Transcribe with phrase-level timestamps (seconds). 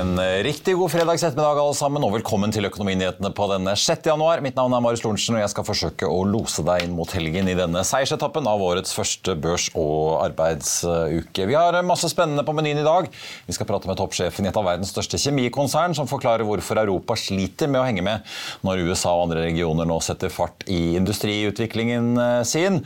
[0.00, 4.06] En riktig god fredags ettermiddag alle sammen, og velkommen til Økonominyhetene på denne 6.
[4.08, 4.40] januar.
[4.40, 7.50] Mitt navn er Marius Lorentzen, og jeg skal forsøke å lose deg inn mot helgen
[7.50, 11.44] i denne seiersetappen av årets første børs- og arbeidsuke.
[11.50, 13.10] Vi har masse spennende på menyen i dag.
[13.44, 17.18] Vi skal prate med toppsjefen i et av verdens største kjemikonsern, som forklarer hvorfor Europa
[17.20, 18.24] sliter med å henge med
[18.64, 22.80] når USA og andre regioner nå setter fart i industriutviklingen eh, sin.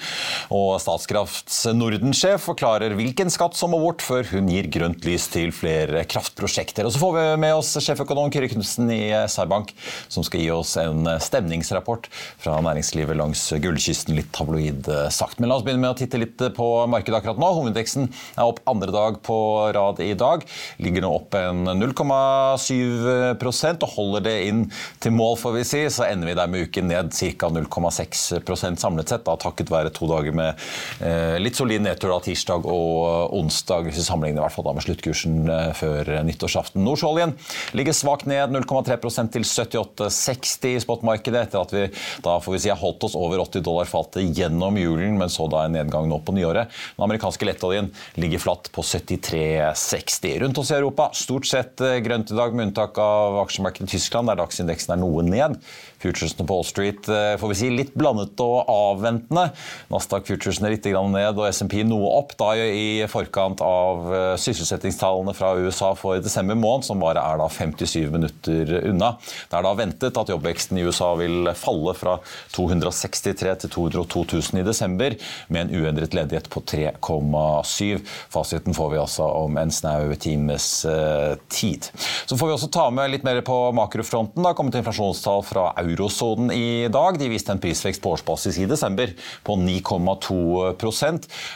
[0.50, 5.54] Og Statskrafts Norden-sjef forklarer hvilken skatt som må bort før hun gir grønt lys til
[5.54, 6.88] flere kraftprosjekter.
[6.88, 9.74] Og så får vi med oss sjeføkonom Kyrre Knutsen i SR-Bank,
[10.08, 12.06] som skal gi oss en stemningsrapport
[12.40, 14.14] fra næringslivet langs gullkysten.
[14.16, 15.36] Litt tabloid sagt.
[15.36, 17.48] Men la oss begynne med å titte litt på markedet akkurat nå.
[17.58, 19.36] Hovedindeksen er opp andre dag på
[19.76, 20.46] rad i dag.
[20.80, 24.64] Ligger nå opp en 0,7% og holder det inn
[25.04, 25.82] til mål, får vi si.
[25.92, 27.52] Så ender vi der med uken ned ca.
[27.52, 30.56] 0,6% samlet sett, da, takket være to dager med
[31.04, 34.76] eh, litt solid nedtur da, tirsdag og onsdag, hvis vi sammenligner i hvert fall da
[34.78, 36.93] med sluttkursen eh, før nyttårsaften.
[36.94, 37.34] Nordsjøoljen
[37.74, 41.84] ligger svakt ned 0,3% til 78,60 i spotmarkedet etter at vi
[42.24, 45.48] da får vi si har holdt oss over 80 dollar fatet gjennom julen, men så
[45.50, 46.70] da en nedgang nå på nyåret.
[46.96, 50.38] Den amerikanske lettoljen ligger flatt på 73,60.
[50.44, 53.96] Rundt oss i Europa stort sett eh, grønt i dag, med unntak av aksjemarkedet i
[53.96, 55.58] Tyskland, der dagsindeksen er noe ned.
[56.04, 59.48] Futuresene på Wall Street eh, får vi si litt blandet og avventende.
[59.92, 65.54] Nasdaq Futuresene litt ned og SMP noe opp da i forkant av eh, sysselsettingstallene fra
[65.56, 69.14] USA for desember måned, som bare er da 57 minutter unna.
[69.48, 72.18] Det er da ventet at jobbveksten i USA vil falle fra
[72.54, 75.16] 263 til 202 000 i desember,
[75.48, 78.02] med en uendret ledighet på 3,7.
[78.32, 81.88] Fasiten får vi altså om en snau times eh, tid.
[82.26, 84.42] Så får vi også ta med litt mer på makrofronten.
[84.42, 87.18] Det har kommet inflasjonstall fra Euro eurosonen i dag.
[87.18, 89.14] De viste en prisvekst på årsbasis i desember
[89.46, 91.14] på 9,2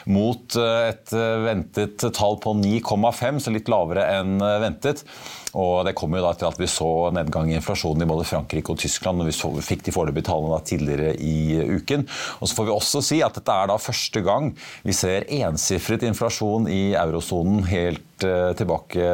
[0.08, 5.04] mot eh, et eh, ventet tall på 9,5, så litt lavere enn eh, ventet.
[5.56, 8.74] Og Det kom jo da etter at vi så nedgang i inflasjonen i både Frankrike
[8.74, 9.20] og Tyskland.
[9.20, 12.04] og Vi så, fikk de foreløpige tallene tidligere i uken.
[12.40, 14.50] Og så får vi også si at Dette er da første gang
[14.84, 19.04] vi ser ensifret inflasjon i eurosonen helt Eh, tilbake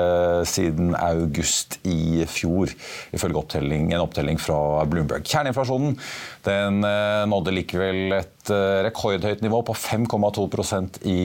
[0.48, 2.70] siden august i fjor,
[3.12, 4.56] ifølge opptelling, en opptelling fra
[4.88, 5.26] Bloomberg.
[5.28, 5.98] Kjerneinflasjonen
[6.46, 11.18] den eh, nådde likevel et eh, rekordhøyt nivå på 5,2% i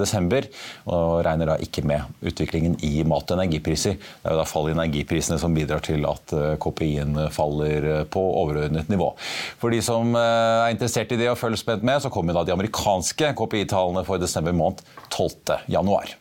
[0.00, 0.48] desember,
[0.88, 4.00] og regner da ikke med utviklingen i mat- og energipriser.
[4.24, 6.32] Det er jo da fall i energiprisene som bidrar til at
[6.64, 9.10] KPI-en faller på overordnet nivå.
[9.60, 12.56] For de som er interessert i det og følger spent med, så kommer da de
[12.56, 14.80] amerikanske KPI-tallene for desember måned
[15.12, 15.60] 12.
[15.68, 16.16] januar.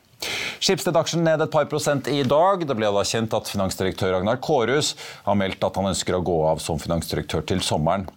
[0.64, 2.68] Skipsted-aksjen ned et par prosent i dag.
[2.68, 4.94] Det ble da kjent at finansdirektør Ragnar Kårhus
[5.26, 8.08] har meldt at han ønsker å gå av som finansdirektør til sommeren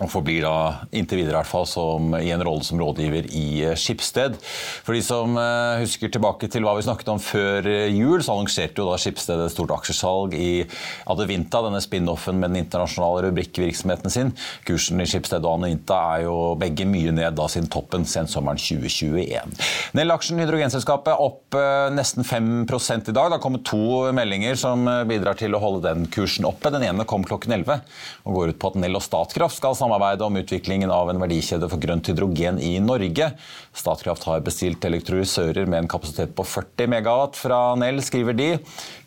[0.00, 3.46] og forblir da inntil videre i hvert fall som, i en rolle som rådgiver i
[3.66, 4.38] eh, Skipsted.
[4.86, 8.34] For de som uh, husker tilbake til hva vi snakket om før uh, jul, så
[8.34, 10.64] annonserte jo da Skipsted et stort aksjesalg i
[11.12, 14.32] Adevinta, denne spin-offen med den internasjonale rubrikkvirksomheten sin.
[14.68, 19.52] Kursen i Skipsted og Adevinta er jo begge mye ned da siden toppen sensommeren 2021.
[19.98, 21.58] Nell-aksjen hydrogenselskapet opp
[21.92, 23.28] nesten 5 i dag.
[23.28, 26.72] Det har kommet to meldinger som bidrar til å holde den kursen oppe.
[26.72, 27.82] Den ene kom klokken 11
[28.24, 31.68] og går ut på at Nell og Statkraft skal samarbeide om utviklingen av en verdikjede
[31.70, 33.32] for grønt hydrogen i Norge.
[33.72, 38.48] Statkraft har bestilt elektrolysører med en kapasitet på 40 megawatt fra Nell, skriver de.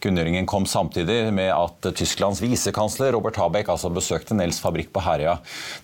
[0.01, 5.35] Kunngjøringen kom samtidig med at Tysklands visekansler Robert Habeck altså besøkte Nells fabrikk på Herøya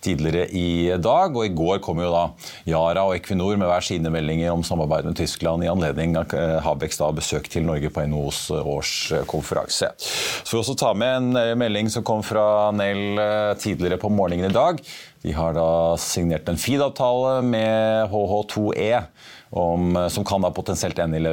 [0.02, 1.38] tidligere i dag.
[1.38, 2.24] Og i går kom jo da
[2.70, 6.34] Yara og Equinor med hver sine meldinger om samarbeid med Tyskland i anledning av
[6.66, 9.92] Habecks da besøk til Norge på NHOs årskonferanse.
[10.02, 14.10] Så får vi også ta med en melding som kom fra Nell eh, tidligere på
[14.10, 14.82] morgenen i dag.
[15.22, 19.04] De har da signert en feed-avtale med HH2E,
[19.52, 21.24] om, som kan da potensielt ende i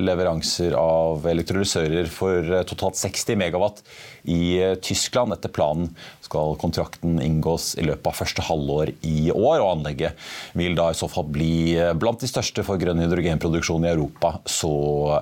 [0.00, 3.82] leveranser av elektrolysører for eh, totalt 60 megawatt
[4.24, 5.36] i eh, Tyskland.
[5.36, 5.90] Etter planen
[6.24, 9.60] skal kontrakten inngås i løpet av første halvår i år.
[9.60, 10.16] og Anlegget
[10.56, 14.38] vil da i så fall bli eh, blant de største for grønn hydrogenproduksjon i Europa
[14.48, 14.74] så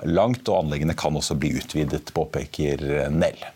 [0.06, 0.46] langt.
[0.46, 3.55] og Anleggene kan også bli utvidet, påpeker Nell.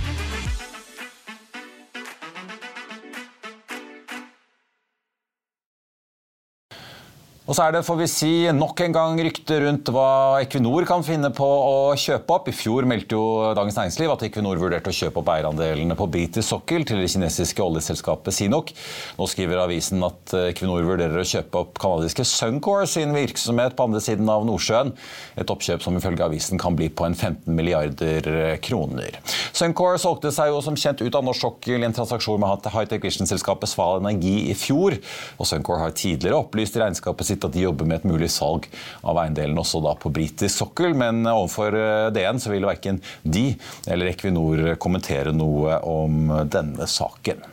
[7.51, 11.01] Og så er det, får vi si, nok en gang rykte rundt hva Equinor kan
[11.03, 12.45] finne på å kjøpe opp.
[12.47, 16.47] I fjor meldte jo Dagens Næringsliv at Equinor vurderte å kjøpe opp eierandelene på britisk
[16.47, 18.71] sokkel til det kinesiske oljeselskapet Sinok.
[19.17, 23.99] Nå skriver avisen at Equinor vurderer å kjøpe opp canadiske Suncor sin virksomhet på andre
[24.07, 24.95] siden av Nordsjøen.
[25.43, 28.31] Et oppkjøp som ifølge avisen kan bli på en 15 milliarder
[28.63, 29.19] kroner.
[29.51, 33.03] Suncor solgte seg jo som kjent ut av norsk sokkel i en transaksjon med high-tech
[33.03, 34.95] vision-selskapet Sval Energi i fjor.
[35.35, 38.67] Og Suncor har tidligere opplyst i regnskapet sitt at de jobber med et mulig salg
[39.01, 40.95] av eiendelen også da på britisk sokkel.
[40.97, 43.51] Men overfor eh, DN så vil verken de
[43.87, 47.51] eller Equinor kommentere noe om denne saken.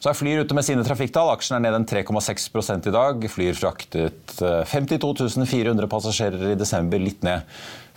[0.00, 1.30] Så er Flyr ute med sine trafikktall.
[1.34, 3.24] Aksjen er ned en 3,6% i dag.
[3.30, 7.48] Flyr fraktet 52 eh, 400 passasjerer i desember, litt ned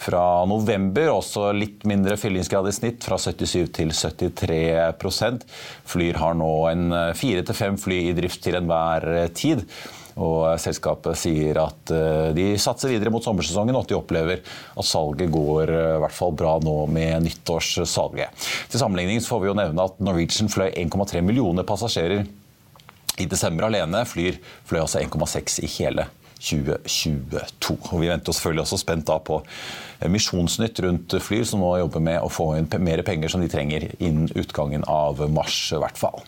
[0.01, 1.11] fra november.
[1.15, 5.47] Også litt mindre fyllingsgrad i snitt, fra 77 til 73%
[5.87, 9.65] Flyr har nå en eh, fire til fem fly i drift til enhver tid.
[10.17, 14.87] Og selskapet sier at eh, de satser videre mot sommersesongen, og at de opplever at
[14.87, 18.47] salget går eh, i hvert fall bra nå med nyttårssalget.
[18.71, 22.25] Til sammenligning får vi jo nevne at Norwegian fløy 1,3 millioner passasjerer
[23.17, 24.05] i desember alene.
[24.09, 26.07] Flyr fløy altså 1,6 i hele
[26.41, 27.77] 2022.
[27.91, 29.41] Og vi venter selvfølgelig også spent da på
[30.13, 33.89] Misjonsnytt rundt Flyr, som nå jobber med å få inn mer penger som de trenger
[33.97, 35.59] innen utgangen av mars.
[35.73, 36.21] i hvert fall.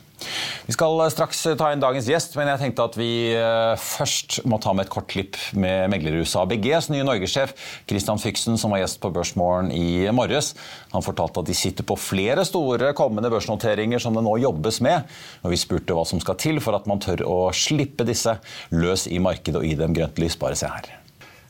[0.67, 4.59] Vi skal straks ta inn dagens gjest, men jeg tenkte at vi eh, først må
[4.61, 7.55] ta med et kort klipp med meglerhuset ABGs nye norgessjef
[7.89, 10.53] Christian Fyksen, som var gjest på Børsmorgen i morges.
[10.93, 15.09] Han fortalte at de sitter på flere store kommende børsnoteringer som det nå jobbes med.
[15.43, 18.37] Og vi spurte hva som skal til for at man tør å slippe disse
[18.75, 20.39] løs i markedet og gi dem grønt lys.
[20.39, 20.95] Bare se her.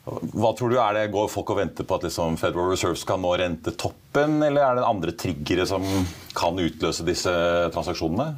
[0.09, 3.19] Hva tror du, er det, Går folk og venter på at liksom Federal Reserve skal
[3.21, 3.35] nå
[4.09, 5.83] rentetoppen, eller er det andre triggere som
[6.35, 7.31] kan utløse disse
[7.73, 8.35] transaksjonene?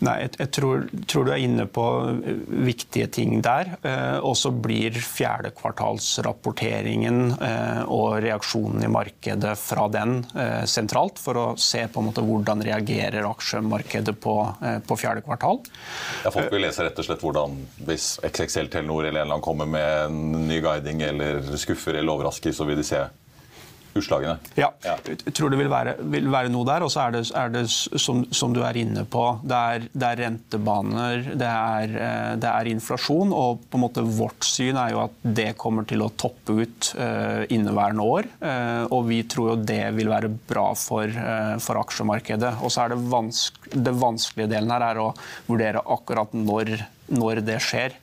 [0.00, 2.34] Nei, jeg, jeg tror, tror, du er inne på eh,
[2.66, 3.66] viktige ting der.
[3.82, 11.36] Eh, og så blir fjerdekvartalsrapporteringen eh, og reaksjonen i markedet fra den eh, sentralt, for
[11.36, 15.58] å se på en måte hvordan reagerer aksjemarkedet på, eh, på fjerde kvartal.
[16.24, 19.44] Ja, folk vil lese rett og slett hvordan hvis XXL Telenor eller en eller annen
[19.44, 20.18] kommer med en
[20.48, 23.02] ny guiding eller skuffer eller overrasker, så vil de se
[23.96, 24.36] utslagene.
[24.58, 26.84] Ja, jeg tror det vil være, vil være noe der.
[26.86, 30.08] Og så er det, er det som, som, du er inne på, det er, det
[30.08, 33.34] er rentebaner, det er, eh, det er, inflasjon.
[33.34, 36.92] Og på en måte vårt syn er jo at det kommer til å toppe ut
[36.98, 38.28] uh, inneværende år.
[38.42, 42.56] Uh, og vi tror jo det vil være bra for, uh, for aksjemarkedet.
[42.64, 45.10] Og så er det, vanske, det vanskelige delen her er å
[45.48, 46.76] vurdere akkurat når,
[47.10, 47.96] når det skjer.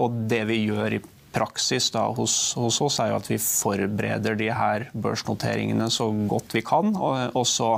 [0.00, 0.96] Og det vi gjør
[1.34, 6.54] praksis da, hos, hos, oss er jo at vi forbereder de her børsnoteringene så godt
[6.54, 6.94] vi kan.
[6.94, 7.70] Og, og, så,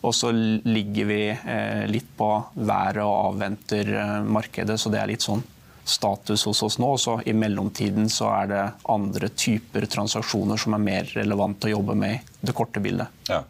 [0.00, 4.78] og så, ligger vi eh, litt på været og avventer eh, markedet.
[4.80, 5.44] Så det er litt sånn
[5.84, 6.92] status hos oss nå.
[6.98, 11.98] Så I mellomtiden så er det andre typer transaksjoner som er mer relevant å jobbe
[11.98, 13.12] med i det korte bildet.
[13.28, 13.42] Ja.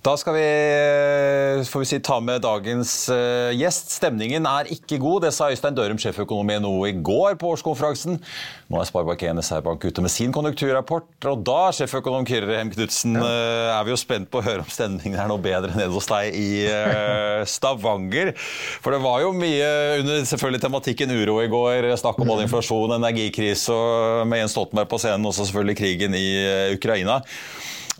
[0.00, 3.90] Da skal vi, eh, får vi si, ta med dagens uh, gjest.
[3.98, 5.26] Stemningen er ikke god.
[5.26, 8.16] Det sa Øystein Dørum, sjeføkonom i NHO, i går på årskonferansen.
[8.72, 11.10] Nå er Sparebank1 SR-Bank ute med sin konjunkturrapport.
[11.28, 14.72] Og da, sjeføkonom Kyrre Hem Knutsen, uh, er vi jo spent på å høre om
[14.72, 18.32] stemningen er noe bedre nede hos deg i uh, Stavanger.
[18.80, 19.68] For det var jo mye
[20.00, 21.90] under selvfølgelig tematikken uro i går.
[22.00, 26.30] Snakk om både inflasjon, energikrise og med Jens Stoltenberg på scenen, også selvfølgelig krigen i
[26.78, 27.20] Ukraina.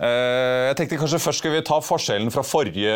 [0.00, 2.95] Eh, jeg tenkte kanskje Først skal vi ta forskjellen fra forrige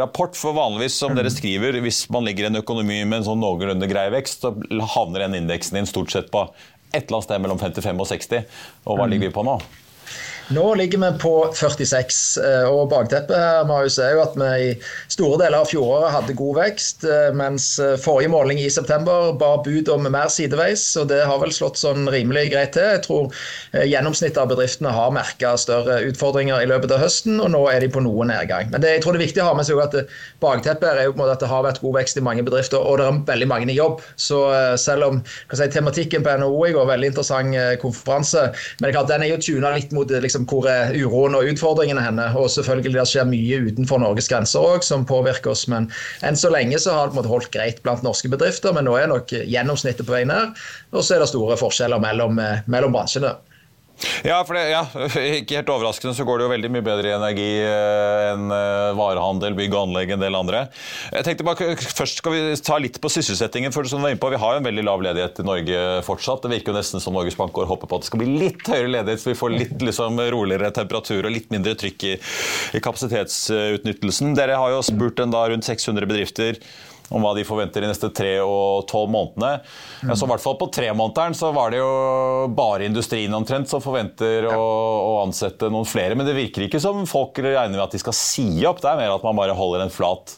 [0.00, 0.36] rapport.
[0.38, 3.88] for Vanligvis som dere skriver, hvis man ligger i en økonomi med en sånn noenlunde
[3.90, 4.54] grei vekst, så
[4.94, 6.46] havner den indeksen din stort sett på
[6.92, 8.44] et eller annet sted mellom 55 og 60.
[8.86, 9.58] Og hva ligger vi på nå?
[10.48, 14.72] Nå ligger vi på 46, eh, og bakteppet her Marius, er jo at vi i
[15.12, 19.62] store deler av fjoråret hadde god vekst, eh, mens eh, forrige måling i september bar
[19.64, 20.84] bud om mer sideveis.
[21.00, 22.88] og Det har vel slått sånn rimelig greit til.
[22.92, 23.30] Jeg tror
[23.72, 27.90] gjennomsnittet av bedriftene har merka større utfordringer i løpet av høsten, og nå er de
[27.94, 28.68] på noe nedgang.
[28.74, 29.96] Men det, jeg tror det er viktig å ha med seg at
[30.42, 32.82] bakteppet er jo på en måte at det har vært god vekst i mange bedrifter,
[32.82, 34.02] og det er veldig mange i jobb.
[34.20, 34.42] Så
[34.80, 39.10] selv om si, tematikken på NHO i går, veldig interessant konferanse, men det er klart,
[39.12, 42.26] den er jo tuna litt mot mot liksom, hvor er uroen og utfordringene henne.
[42.38, 45.66] Og selvfølgelig det skjer mye utenfor Norges grenser òg som påvirker oss.
[45.68, 45.90] Men
[46.24, 49.32] enn så lenge så har det holdt greit blant norske bedrifter, men nå er nok
[49.32, 50.56] gjennomsnittet på vei ned.
[50.92, 53.36] Og så er det store forskjeller mellom, mellom bransjene.
[54.26, 54.82] Ja, for det, ja,
[55.40, 58.90] ikke helt overraskende så går det jo veldig mye bedre i energi eh, enn eh,
[58.98, 60.64] varehandel, bygg og anlegg en del andre.
[61.12, 63.74] Jeg tenkte bare, Først skal vi ta litt på sysselsettingen.
[63.74, 65.82] for som du var inne på, Vi har jo en veldig lav ledighet i Norge
[66.06, 66.44] fortsatt.
[66.44, 68.68] Det virker jo nesten som Norges Bank går håper på at det skal bli litt
[68.68, 72.14] høyere ledighet, så vi får litt liksom, roligere temperatur og litt mindre trykk i,
[72.78, 74.36] i kapasitetsutnyttelsen.
[74.38, 76.58] Dere har jo spurt en da rundt 600 bedrifter
[77.12, 79.60] om hva de forventer de neste tre og tolv månedene.
[80.02, 80.14] Mm.
[80.16, 81.92] Så i hvert fall På tremånederen så var det jo
[82.56, 84.56] bare industrien omtrent som forventer ja.
[84.56, 84.66] å,
[85.12, 86.16] å, ansette noen flere.
[86.18, 88.82] Men det virker ikke som folk regner med at de skal si opp.
[88.82, 90.36] Det er mer at man bare holder en flat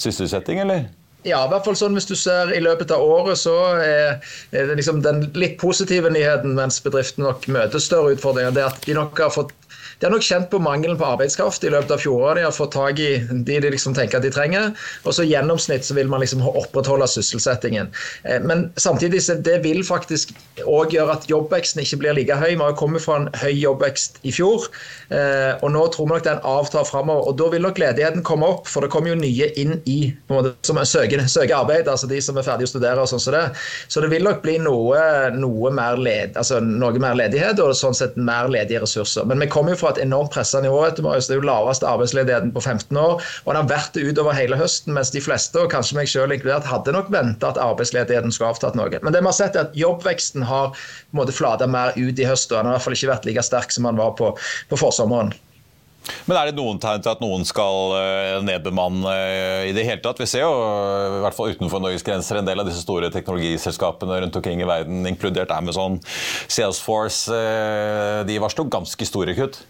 [0.00, 0.88] sysselsetting, eller?
[1.26, 3.52] Ja, i hvert fall sånn hvis du ser i løpet av året, så
[3.84, 4.22] er,
[4.54, 8.86] det liksom den litt positive nyheten mens bedriften nok møter større utfordringer, det er at
[8.86, 9.52] de nok har fått
[10.00, 12.40] de har nok kjent på mangelen på arbeidskraft i løpet av fjoråret.
[12.40, 14.70] De har fått tak i de de liksom tenker at de trenger.
[15.04, 17.90] Og så gjennomsnitt så vil man liksom opprettholde sysselsettingen.
[18.24, 20.32] Eh, men samtidig så det vil faktisk
[20.64, 22.54] òg gjøre at jobbveksten ikke blir like høy.
[22.54, 24.70] Vi har kommet fra en høy jobbvekst i fjor,
[25.12, 27.28] eh, og nå tror vi nok den avtar framover.
[27.28, 29.98] Og da vil nok ledigheten komme opp, for det kommer jo nye inn i
[30.32, 33.34] måte, som søker, søker, arbeid, altså de som er ferdige å studere og sånn som
[33.34, 33.44] så det.
[33.92, 35.04] Så det vil nok bli noe,
[35.36, 39.28] noe, mer, led, altså noe mer ledighet og sånn sett mer ledige ressurser.
[39.28, 40.82] Men vi kommer jo fra et enormt pressa nivå.
[40.96, 43.26] Det er jo laveste arbeidsledigheten på 15 år.
[43.44, 46.34] Og den har vært det utover hele høsten, mens de fleste, og kanskje meg selv
[46.34, 49.02] inkludert, hadde nok venta at arbeidsledigheten skulle avtatt noe.
[49.02, 50.74] Men det vi har sett er at jobbveksten har
[51.10, 52.52] på flata mer ut i høst.
[52.52, 54.34] og Den har i hvert fall ikke vært like sterk som den var på,
[54.70, 55.34] på forsommeren.
[56.26, 60.02] Men er det noen tegn til at noen skal eh, nedbemanne eh, i det hele
[60.04, 60.20] tatt?
[60.20, 60.52] Vi ser jo,
[61.18, 64.68] i hvert fall utenfor Norges grenser, en del av disse store teknologiselskapene rundt omkring i
[64.68, 66.00] verden, inkludert Amazon,
[66.48, 69.60] Salesforce, eh, de varsler ganske store kutt.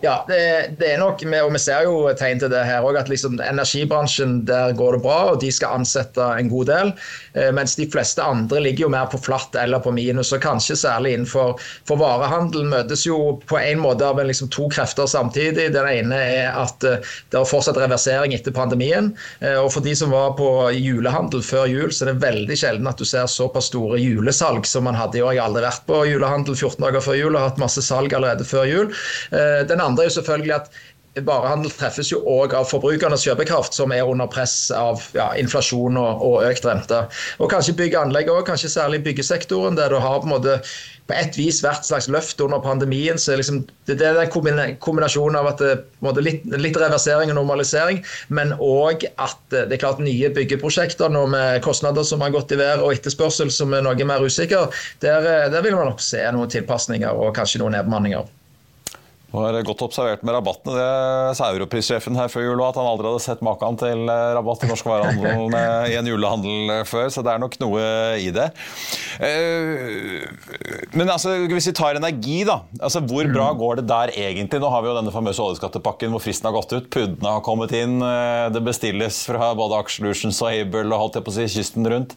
[0.00, 3.10] Ja, det, det, er nok, og vi ser jo tegn til det her òg, at
[3.12, 6.92] liksom energibransjen der går det bra, og de skal ansette en god del.
[7.36, 10.32] Eh, mens de fleste andre ligger jo mer på flatt eller på minus.
[10.32, 15.04] og Kanskje særlig innenfor for varehandel møtes jo på en måte av liksom to krefter
[15.10, 15.68] samtidig.
[15.76, 19.12] Den ene er at eh, det er fortsatt reversering etter pandemien.
[19.44, 22.88] Eh, og for de som var på julehandel før jul, så er det veldig sjelden
[22.88, 25.36] at du ser såpass store julesalg som man hadde i år.
[25.36, 28.48] Jeg har aldri vært på julehandel 14 dager før jul og hatt masse salg allerede
[28.48, 28.90] før jul.
[29.30, 30.72] Den andre andre er jo selvfølgelig at
[31.26, 36.22] varehandel treffes jo òg av forbrukernes kjøpekraft, som er under press av ja, inflasjon og,
[36.22, 37.02] og, økt rente.
[37.42, 40.60] Og kanskje bygg og anlegg òg, kanskje særlig byggesektoren, der du har på en måte
[41.10, 43.18] på et vis hvert slags løft under pandemien.
[43.18, 48.54] så liksom, Det er den kombinasjonen av at det, litt, litt, reversering og normalisering, men
[48.54, 52.84] òg at det er klart nye byggeprosjekter nå med kostnader som har gått i vær
[52.84, 54.70] og etterspørsel som er noe mer usikker,
[55.02, 58.30] der, der vil man nok se noen tilpasninger og kanskje noen nedbemanninger.
[59.30, 60.74] Det var godt observert med rabattene.
[60.74, 64.64] Det sa europrissjefen her før jul at han aldri hadde sett maken til eh, rabatt
[64.66, 65.54] i norsk varehandel
[65.92, 67.84] i en julehandel eh, før, så det er nok noe
[68.18, 68.48] i det.
[69.22, 70.26] Eh,
[70.98, 72.58] men altså, hvis vi tar energi, da.
[72.80, 74.58] Altså, hvor bra går det der egentlig?
[74.64, 76.90] Nå har vi jo denne famøse oljeskattepakken hvor fristen har gått ut.
[76.90, 78.00] Pudene har kommet inn.
[78.50, 82.16] Det bestilles fra både Aksjelutions og Able og holdt jeg på å si kysten rundt.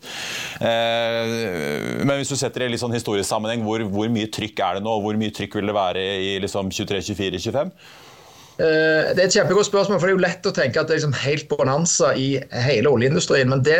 [0.63, 4.79] Men hvis du setter det i litt sånn historisk sammenheng, hvor, hvor mye trykk er
[4.79, 4.97] det nå?
[5.03, 7.71] Hvor mye trykk vil det være i liksom 23 24-25?
[8.53, 10.93] Eh, det er et kjempegodt spørsmål, for det er jo lett å tenke at det
[10.93, 12.27] er liksom helt bonanza i
[12.67, 13.49] hele oljeindustrien.
[13.49, 13.79] Men det,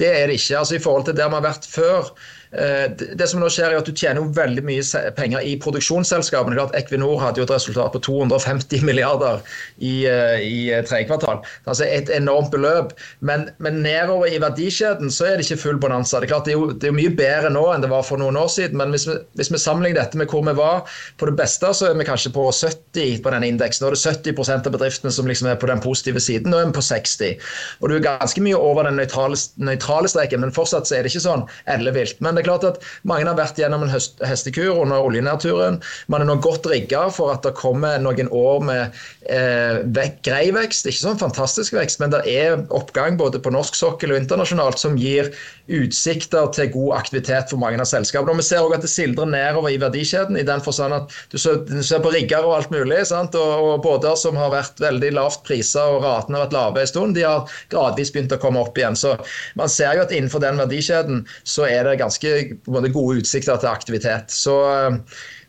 [0.00, 0.62] det er det ikke.
[0.62, 2.12] altså I forhold til der vi har vært før,
[2.56, 6.56] det som nå skjer er at Du tjener jo veldig mye penger i produksjonsselskapene.
[6.56, 9.42] Klart Equinor hadde jo et resultat på 250 milliarder
[9.78, 11.42] i, eh, i eh, tredje kvartal.
[11.66, 12.94] Altså et enormt beløp.
[13.20, 16.20] Men, men, nedover i verdikjeden så er det ikke full bonanza.
[16.20, 18.20] Det er klart det er, jo, det er mye bedre nå enn det var for
[18.20, 18.78] noen år siden.
[18.80, 21.90] Men hvis vi, hvis vi sammenligner dette med hvor vi var på det beste, så
[21.90, 23.84] er vi kanskje på 70 på denne indeksen.
[23.84, 26.52] Nå er det 70% av bedriftene som liksom er på den positive siden.
[26.52, 27.52] Nå er vi på 60.
[27.82, 31.26] Og du er ganske mye over den nøytrale streken, men fortsatt så er det ikke
[31.26, 32.18] sånn ellevilt.
[32.24, 35.80] Men det klart at mange har vært gjennom en hestekur under oljenedturen.
[36.12, 38.98] Man er nå godt rigga for at det kommer noen år med
[39.30, 40.88] eh, grei vekst.
[40.88, 44.98] Ikke sånn fantastisk vekst, men det er oppgang både på norsk sokkel og internasjonalt som
[45.00, 45.32] gir
[45.66, 48.34] utsikter til god aktivitet for mange av selskapene.
[48.34, 51.38] Og Vi ser også at det sildrer nedover i verdikjeden, i den forstand at du
[51.40, 53.02] ser, du ser på rigger og alt mulig.
[53.10, 53.34] Sant?
[53.38, 56.90] Og, og båter som har vært veldig lavt prisa og ratene har vært lave en
[56.90, 58.98] stund, de har gradvis begynt å komme opp igjen.
[58.98, 59.16] Så
[59.58, 62.25] man ser jo at innenfor den verdikjeden så er det ganske
[62.70, 64.32] måte, gode utsikter til aktivitet.
[64.34, 64.60] Så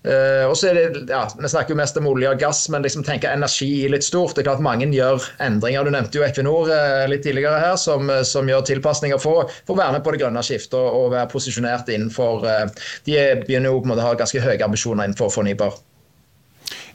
[0.08, 2.86] Uh, og så er det, ja, Vi snakker jo mest om olje og gass, men
[2.86, 4.36] liksom tenker energi litt stort.
[4.38, 5.84] Det er klart Mange gjør endringer.
[5.84, 9.82] Du nevnte jo Equinor uh, litt tidligere her, som, som gjør tilpasninger for, for, å
[9.82, 13.82] være med på det grønne skiftet og, og være posisjonert innenfor uh, De begynner jo
[13.82, 15.76] på en måte å ha ganske høye ambisjoner innenfor fornybar.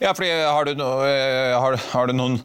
[0.01, 2.39] Ja, fordi har du, no, har, har du noen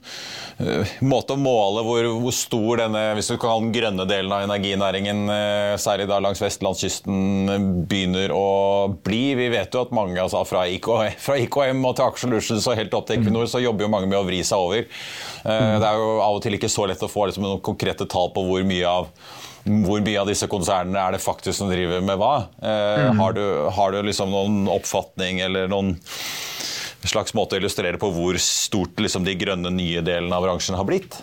[1.06, 4.44] måte å måle hvor, hvor, stor denne hvis du kan kalle den grønne delen av
[4.46, 8.46] energinæringen, uh, særlig da langs vestlandskysten, begynner å
[9.06, 9.22] bli?
[9.38, 12.78] Vi vet jo at mange altså, fra, IKM, fra IKM og til Aker Solutions og
[12.80, 14.88] helt opp til Equinor, så jobber jo mange med å vri seg over.
[15.44, 18.32] Det er jo av og til ikke så lett å få liksom, noen konkrete tall
[18.34, 19.12] på hvor mye av
[19.68, 22.34] hvor mye av disse konsernene er det faktisk som driver med hva?
[22.62, 23.20] Eh, mm.
[23.20, 25.96] Har du, har du liksom noen oppfatning eller noen
[27.06, 30.88] slags måte å illustrere på hvor stort liksom, de grønne nye delene av bransjen har
[30.88, 31.20] blitt?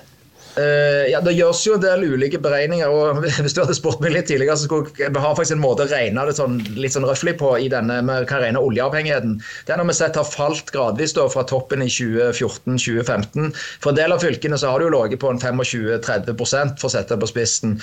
[0.55, 2.88] Uh, ja, Det gjøres jo en del ulike beregninger.
[2.88, 5.84] og Hvis du hadde spurt meg litt tidligere, så skulle vi har faktisk en måte
[5.84, 9.36] å regne det sånn, litt sånn røffelig på i denne, vi kan regne oljeavhengigheten.
[9.67, 13.51] Den har vi sett har falt gradvis da, fra toppen i 2014-2015.
[13.84, 16.94] For en del av fylkene så har det jo ligget på en 25-30 for å
[16.94, 17.75] sette det på spissen.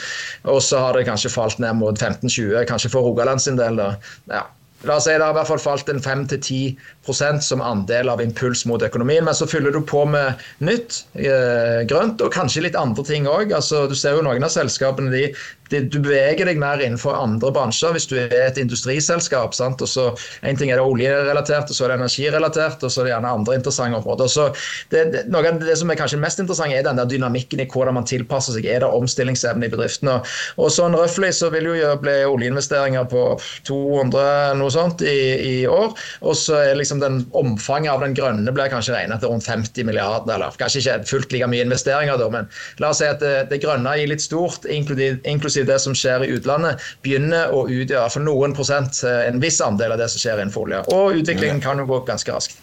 [0.49, 3.76] Og så har det kanskje falt ned mot 15-20, kanskje for Rogaland sin del.
[3.76, 3.92] da.
[4.32, 4.46] Ja.
[4.88, 8.64] La oss si Det har i hvert fall falt en 5-10 som andel av impuls
[8.66, 9.24] mot økonomien.
[9.24, 13.54] Men så fyller du på med nytt, eh, grønt og kanskje litt andre ting òg.
[13.54, 15.24] Altså, du ser jo noen av selskapene de
[15.73, 19.55] du beveger deg mer innenfor andre bransjer hvis du er et industriselskap.
[19.57, 19.83] sant?
[19.83, 20.11] Og så
[20.43, 23.33] En ting er det oljerelatert, og så er det energirelatert, og så er det gjerne
[23.38, 24.29] andre interessante områder.
[24.29, 24.49] Så
[24.91, 27.69] det, det, Noe av det som er kanskje mest interessant, er den der dynamikken i
[27.71, 28.67] hvordan man tilpasser seg.
[28.67, 30.19] Er det omstillingsevne i bedriftene?
[30.59, 33.25] Og sånn røftlig så vil jo bli oljeinvesteringer på
[33.69, 35.95] 200 noe sånt i, i år.
[36.26, 39.88] Og så er liksom den omfanget av den grønne blir kanskje regnet til rundt 50
[39.88, 42.49] milliarder, eller kanskje ikke fullt like mye investeringer, da, men
[42.83, 46.26] la oss si at det, det grønne gir litt stort, inklusiv inklusiv det som skjer
[46.26, 50.21] i utlandet, begynner å utgjøre for noen prosent eh, en viss andel av det som
[50.21, 50.85] skjer innenfor olje.
[50.92, 52.59] Og utviklingen kan jo gå ganske raskt.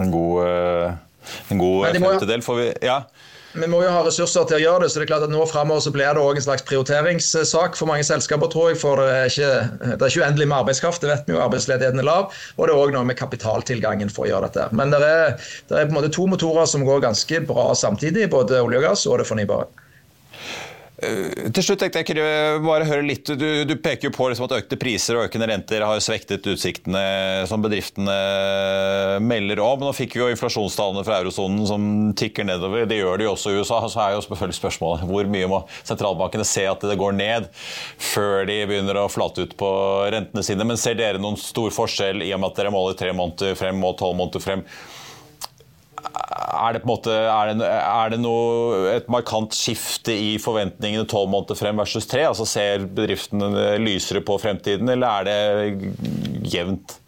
[0.00, 0.92] En god, eh,
[1.50, 3.04] en god femtedel får vi Ja.
[3.52, 5.42] Vi må jo ha ressurser til å gjøre det, så det er klart at nå
[5.50, 8.78] fremover så blir det også en slags prioriteringssak for mange selskaper, tror jeg.
[8.78, 9.48] For det er ikke,
[9.82, 11.40] det er ikke uendelig med arbeidskraft, det vet vi jo.
[11.42, 12.30] Arbeidsledigheten er lav.
[12.54, 14.68] Og det er òg noe med kapitaltilgangen for å gjøre dette.
[14.70, 15.34] Men det er,
[15.66, 18.86] det er på en måte to motorer som går ganske bra samtidig, både olje og
[18.86, 19.66] gass og det fornybare.
[21.00, 24.46] Eh, til slutt tenkte jeg kunne bare høre litt, Du, du peker jo på liksom
[24.48, 28.16] at økte priser og økende renter har svektet utsiktene som bedriftene
[29.24, 29.86] melder om.
[29.86, 32.84] Nå fikk vi jo inflasjonstallene fra eurosonen som tikker nedover.
[32.90, 33.80] Det gjør de jo også i USA.
[33.88, 37.50] Så er jo selvfølgelig spørsmålet hvor mye må sentralbankene se at det går ned
[38.10, 39.72] før de begynner å flate ut på
[40.12, 40.68] rentene sine.
[40.68, 43.80] Men ser dere noen stor forskjell i og med at dere måler tre måneder frem
[43.86, 44.66] og tolv måneder frem?
[46.00, 51.08] Er det på en måte er det, er det noe, et markant skifte i forventningene
[51.08, 52.24] tolv måneder frem versus tre?
[52.28, 56.98] Altså Ser bedriftene lysere på fremtiden, eller er det jevnt?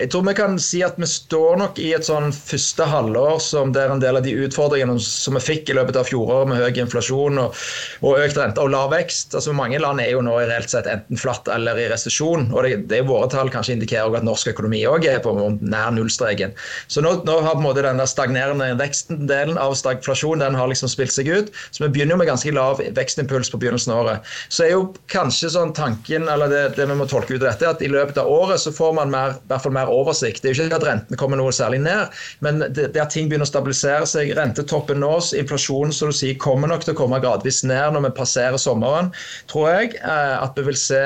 [0.00, 3.72] Jeg tror vi kan si at vi står nok i et sånn første halvår som
[3.74, 6.78] der en del av de utfordringene som vi fikk i løpet av fjoråret med høy
[6.80, 7.58] inflasjon og,
[8.00, 9.34] og, økt rente og lav vekst.
[9.36, 12.48] altså Mange land er jo nå i reelt sett enten flatt eller i resesjon.
[12.54, 16.56] og det, det Våre tall kanskje indikerer at norsk økonomi òg er på nær nullstreken.
[16.88, 20.88] Så nå, nå har på en måte den stagnerende veksten-delen av stagflasjon den har liksom
[20.92, 21.52] spilt seg ut.
[21.74, 24.32] Så vi begynner jo med ganske lav vekstimpuls på begynnelsen av året.
[24.48, 27.74] Så er jo kanskje sånn tanken, eller det, det vi må tolke ut av dette,
[27.74, 30.42] at i løpet av året så får man mer, i hvert fall mer oversikt.
[30.42, 33.48] Det er jo ikke at rentene kommer noe særlig ned, men det, at ting begynner
[33.48, 34.32] å stabilisere seg.
[34.38, 38.12] Rentetoppen nås, inflasjonen som du sier, kommer nok til å komme gradvis ned når vi
[38.20, 39.12] passerer sommeren,
[39.50, 39.94] tror jeg.
[40.00, 41.00] Eh, at vi vil se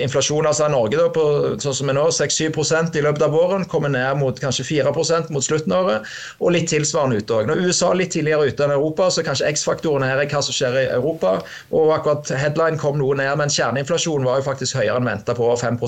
[0.00, 1.26] inflasjon altså Norge da, på
[1.62, 4.94] sånn som vi nå, 6-7 i løpet av våren, kommer ned mot kanskje 4
[5.30, 6.08] mot slutten av året,
[6.40, 7.48] og litt tilsvarende ute òg.
[7.48, 10.78] Når USA litt tidligere ute enn Europa, så kanskje X-faktoren her er hva som skjer
[10.82, 11.40] i Europa.
[11.70, 15.46] og akkurat Headline kom noe ned, men kjerneinflasjonen var jo faktisk høyere enn venta på
[15.46, 15.78] over 5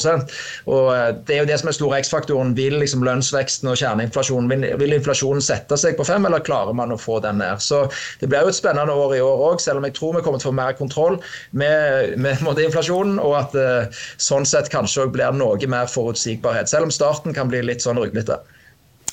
[0.66, 4.50] og eh, Det er jo det som er store X-faktoren vil liksom lønnsveksten og kjerneinflasjonen
[4.50, 7.60] vil, vil, inflasjonen sette seg på fem, eller klarer man å få den ned?
[7.62, 7.84] Så
[8.20, 10.38] Det blir jo et spennende år i år òg, selv om jeg tror vi kommer
[10.42, 15.14] til å få mer kontroll med, med inflasjonen, og at uh, sånn sett kanskje òg
[15.14, 16.70] blir noe mer forutsigbarhet.
[16.70, 18.40] Selv om starten kan bli litt sånn ruglete.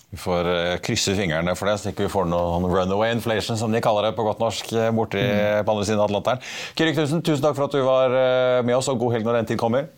[0.09, 3.73] Vi får uh, krysse fingrene for det, så ikke vi får noen runaway inflation, som
[3.73, 5.65] de kaller det på godt norsk, eh, borti mm.
[5.65, 6.43] på andre siden av Atlanteren.
[6.73, 8.19] Kyrik, Knutsen, tusen takk for at du var
[8.65, 9.89] med oss, og god helg når den tid kommer.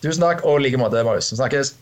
[0.00, 1.34] Tusen takk, og i like måte, Marius.
[1.36, 1.74] Snakkes.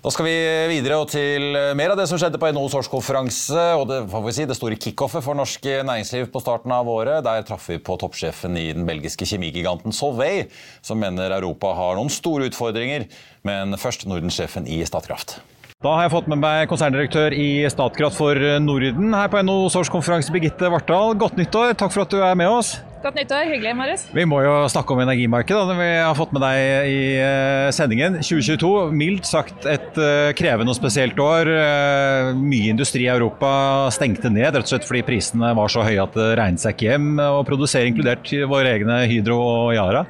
[0.00, 0.36] Da skal vi
[0.70, 3.64] videre og til mer av det som skjedde på NHOs årskonferanse.
[3.76, 7.20] og det, får vi si, det store kickoffet for norsk næringsliv på starten av året.
[7.26, 10.46] Der traff vi på toppsjefen i den belgiske kjemigiganten Solvay,
[10.80, 13.10] som mener Europa har noen store utfordringer.
[13.44, 15.36] Men først Nordensjefen i Statkraft.
[15.80, 20.28] Da har jeg fått med meg konserndirektør i Statkraft for Norden her på NHOs årskonferanse,
[20.28, 21.14] Birgitte Vartdal.
[21.16, 21.70] Godt nyttår.
[21.80, 22.74] Takk for at du er med oss.
[23.00, 23.46] Godt nyttår.
[23.48, 24.02] Hyggelig, Marius.
[24.12, 28.18] Vi må jo snakke om energimarkedet når vi har fått med deg i eh, sendingen.
[28.20, 31.48] 2022, mildt sagt et eh, krevende og spesielt år.
[31.48, 36.04] Eh, mye industri i Europa stengte ned rett og slett fordi prisene var så høye
[36.04, 40.04] at det regnet seg ikke hjem å produsere, inkludert våre egne Hydro og Yara.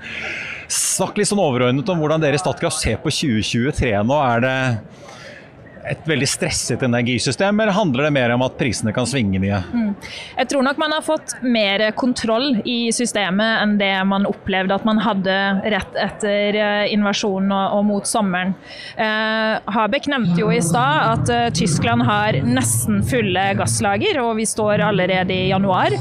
[0.66, 4.18] Snakk litt sånn overordnet om hvordan dere i Statkraft ser på 2023 nå.
[4.18, 4.58] Er det
[5.90, 9.60] et veldig stresset energisystem, eller handler det mer om at prisene kan svinge mye?
[9.74, 9.92] Mm.
[10.38, 14.86] Jeg tror nok man har fått mer kontroll i systemet enn det man opplevde at
[14.86, 15.36] man hadde
[15.74, 16.58] rett etter
[16.90, 18.54] invasjonen og, og mot sommeren.
[18.96, 24.46] Eh, Habeck nevnte jo i stad at eh, Tyskland har nesten fulle gasslager, og vi
[24.48, 25.94] står allerede i januar.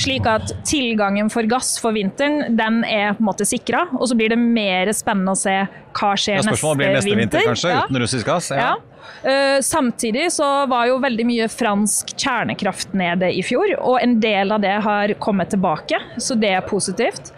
[0.00, 3.86] Slik at tilgangen for gass for vinteren den er på en måte sikra.
[3.98, 5.58] Og så blir det mer spennende å se
[5.92, 7.20] hva skjer ja, neste, blir neste vinter.
[7.22, 7.84] vinter kanskje, ja.
[7.86, 8.50] uten russisk gass?
[8.54, 8.72] Ja.
[8.72, 8.91] ja.
[9.22, 14.54] Uh, samtidig så var jo veldig mye fransk kjernekraft nede i fjor, og en del
[14.54, 17.32] av det har kommet tilbake, så det er positivt.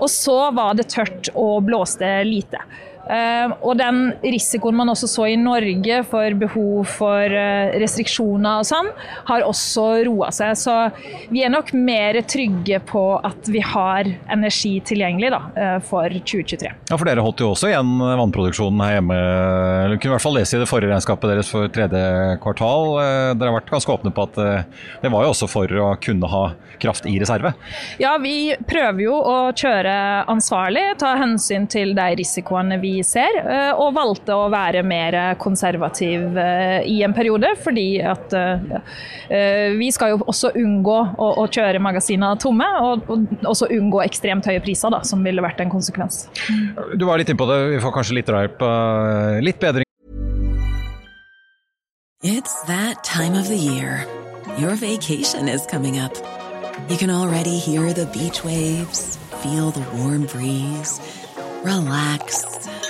[0.00, 2.62] Og så var det tørt og blåste lite.
[3.10, 8.68] Ehm, og den risikoen man også så i Norge for behov for eh, restriksjoner og
[8.68, 8.90] sånn,
[9.30, 10.54] har også roa seg.
[10.58, 10.76] Så
[11.32, 16.72] vi er nok mer trygge på at vi har energi tilgjengelig da, eh, for 2023.
[16.90, 19.20] Ja, For dere holdt jo også igjen vannproduksjonen her hjemme.
[19.90, 22.04] Du kunne i hvert fall lese i det forrige regnskapet deres for tredje
[22.44, 22.96] kvartal.
[23.02, 24.38] Eh, dere har vært ganske åpne på at
[25.00, 26.44] det var jo også for å kunne ha
[26.80, 27.52] kraft i reserve?
[28.00, 29.94] Ja, vi prøver jo å kjøre
[30.30, 36.38] ansvarlig, ta hensyn til de risikoene vi ser, eh, og valgte å være mer konservativ
[36.38, 41.82] eh, i en periode, fordi at eh, vi skal jo også unngå å, å kjøre
[41.82, 46.24] magasinene tomme, og, og, også unngå ekstremt høye priser, da, som ville vært en konsekvens.
[46.94, 48.66] Du var litt innpå det, vi får kanskje litt drahjelp.
[49.44, 49.86] Litt bedring.
[52.22, 54.04] It's that time of the year.
[54.58, 56.12] Your vacation is coming up.
[56.90, 61.00] You can already hear the beach waves, feel the warm breeze,
[61.62, 62.44] relax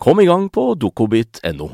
[0.00, 1.68] Kom i gang på dokobit.no.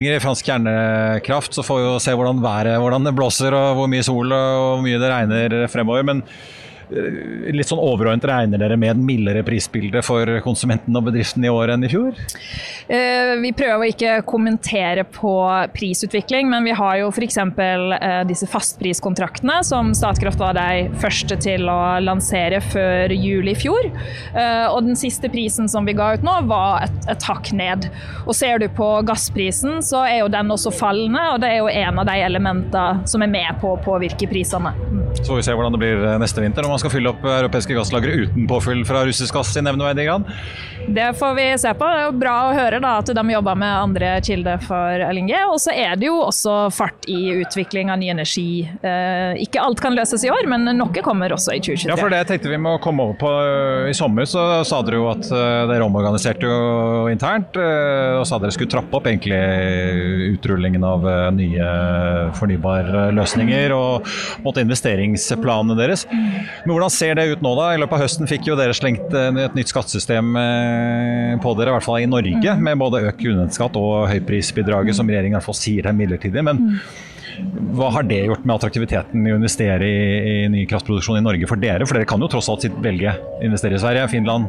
[0.00, 3.88] I fransk kjernekraft så får vi jo se hvordan været hvordan det blåser og hvor
[3.88, 6.02] mye sol og hvor mye det regner fremover.
[6.04, 6.22] men
[6.90, 11.74] litt sånn overordnet regner dere med et mildere prisbilde for konsumenten og bedriften i år
[11.74, 12.14] enn i fjor?
[12.86, 15.34] Eh, vi prøver å ikke kommentere på
[15.74, 17.38] prisutvikling, men vi har jo f.eks.
[17.42, 23.90] Eh, disse fastpriskontraktene som Statkraft var de første til å lansere før jul i fjor.
[24.36, 27.88] Og den siste prisen som vi ga ut nå, var et, et hakk ned.
[28.26, 31.70] Og ser du på gassprisen, så er jo den også fallende, og det er jo
[31.70, 34.72] en av de elementene som er med på å påvirke prisene.
[35.16, 36.66] Så får vi se hvordan det blir neste vinter.
[36.66, 40.26] Om man skal fylle opp europeiske gasslagre uten påfyll fra russisk gass i nevneverdig grad?
[40.86, 41.86] Det får vi se på.
[41.88, 45.32] Det er jo bra å høre da, at de jobber med andre kilder for LNG.
[45.48, 48.66] Og så er det jo også fart i utvikling av ny energi.
[48.86, 51.90] Eh, ikke alt kan løses i år, men noe kommer også i 2023.
[51.90, 53.32] Ja, for det tenkte vi må komme over på.
[53.90, 57.58] I sommer så sa dere jo at eh, dere omorganiserte jo internt.
[57.58, 59.40] Eh, og sa dere skulle trappe opp egentlig
[60.36, 61.72] utrullingen av eh, nye
[62.36, 64.06] fornybare løsninger og
[64.46, 66.06] måtte investeringsplanene deres.
[66.66, 67.70] Men hvordan ser det ut nå, da?
[67.72, 71.70] I løpet av høsten fikk jo dere slengt eh, et nytt skattesystem eh, på dere,
[71.70, 72.64] i hvert fall i Norge, mm.
[72.66, 76.42] med både økt grunnrenteskatt og høyprisbidraget, som regjeringen i hvert fall sier er midlertidig.
[76.42, 76.80] men mm.
[77.76, 81.48] Hva har det gjort med attraktiviteten i å investere i, i, ny kraftproduksjon i Norge
[81.50, 81.86] for dere?
[81.86, 84.48] For dere kan jo tross alt velge å investere i Sverige, Finland,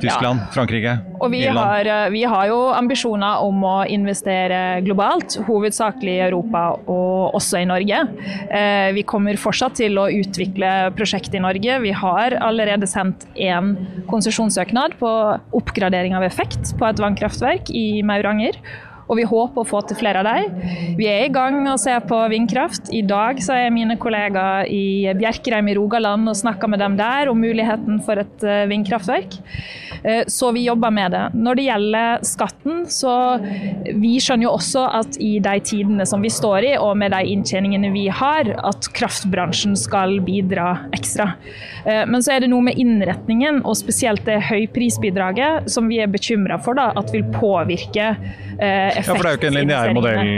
[0.00, 0.50] Tyskland, ja.
[0.54, 6.22] Frankrike, og vi har, eh, vi har, jo ambisjoner om å investere globalt, hovedsakelig i
[6.30, 8.02] Europa og også i Norge.
[8.48, 11.80] Eh, vi kommer fortsatt til å utvikle prosjekt i Norge.
[11.84, 13.74] Vi har allerede sendt én
[14.10, 15.12] konsesjonssøknad på
[15.60, 18.56] oppgradering av effekt på et vannkraftverk i Mauranger.
[19.10, 20.54] Og vi håper å få til flere av dem.
[20.98, 22.92] Vi er i gang med å se på vindkraft.
[22.94, 27.30] I dag så er mine kollegaer i Bjerkreim i Rogaland og snakker med dem der
[27.32, 29.34] om muligheten for et eh, vindkraftverk.
[30.04, 31.24] Eh, så vi jobber med det.
[31.34, 33.14] Når det gjelder skatten, så
[33.90, 37.34] vi skjønner jo også at i de tidene som vi står i, og med de
[37.34, 41.32] inntjeningene vi har, at kraftbransjen skal bidra ekstra.
[41.84, 46.10] Eh, men så er det noe med innretningen, og spesielt det høyprisbidraget, som vi er
[46.10, 48.14] bekymra for da, at vil påvirke
[49.00, 49.10] effekt.
[49.10, 50.30] Ja, for Det er jo ikke en lineær modell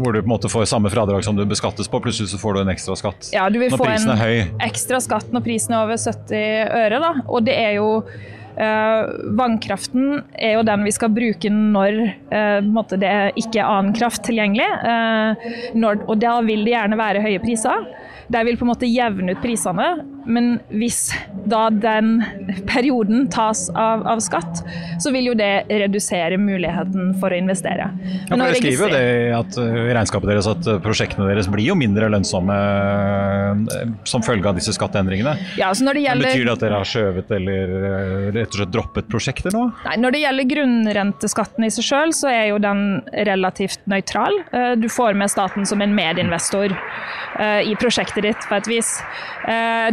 [0.00, 2.56] hvor du på en måte får samme fradrag som du beskattes på, plutselig så får
[2.56, 4.36] du en ekstra skatt ja, du vil når få prisen er høy.
[4.42, 7.00] en ekstra skatt når prisen er over 70 øre.
[7.00, 7.14] Da.
[7.28, 7.88] Og det er jo
[8.60, 9.06] Uh,
[9.38, 11.94] vannkraften er jo den vi skal bruke når
[12.34, 14.66] uh, det ikke er annen kraft tilgjengelig.
[14.82, 15.46] Uh,
[15.78, 17.86] når, og da vil det gjerne være høye priser.
[18.30, 19.86] De vil på en måte jevne ut prisene,
[20.30, 21.10] men hvis
[21.50, 22.20] da den
[22.68, 24.60] perioden tas av, av skatt,
[25.02, 27.88] så vil jo det redusere muligheten for å investere.
[28.28, 29.02] Ja, for Dere skriver jo det
[29.34, 32.58] at, i regnskapet deres at prosjektene deres blir jo mindre lønnsomme
[34.06, 35.34] som følge av disse skatteendringene.
[35.58, 36.28] Ja, så når det gjelder...
[36.28, 37.74] Men betyr det at dere har skjøvet eller
[38.36, 39.66] rett og slett droppet prosjekter nå?
[39.88, 42.84] Nei, Når det gjelder grunnrenteskatten i seg sjøl, så er jo den
[43.26, 44.38] relativt nøytral.
[44.78, 46.76] Du får med staten som en medinvestor
[47.40, 48.92] i prosjektet ditt på et vis.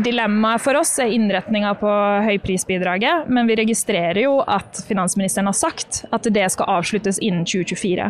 [0.03, 1.91] Dilemmaet for oss er innretninga på
[2.27, 8.09] høyprisbidraget, men vi registrerer jo at finansministeren har sagt at det skal avsluttes innen 2024.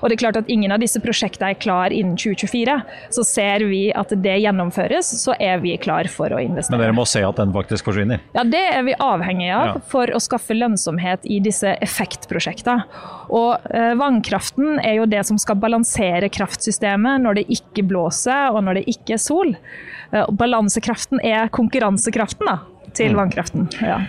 [0.00, 2.76] Og det er klart at ingen av disse prosjektene er klar innen 2024.
[3.16, 6.76] Så ser vi at det gjennomføres, så er vi klar for å investere.
[6.76, 8.22] Men dere må se at den faktisk forsvinner?
[8.36, 9.76] Ja, det er vi avhengig av ja.
[9.90, 12.86] for å skaffe lønnsomhet i disse effektprosjektene.
[13.34, 18.64] Og eh, vannkraften er jo det som skal balansere kraftsystemet når det ikke blåser og
[18.66, 19.43] når det ikke er sol.
[19.52, 22.58] Eh, balansekraften er konkurransekraften da,
[22.96, 23.68] til vannkraften.
[23.82, 24.02] Ja.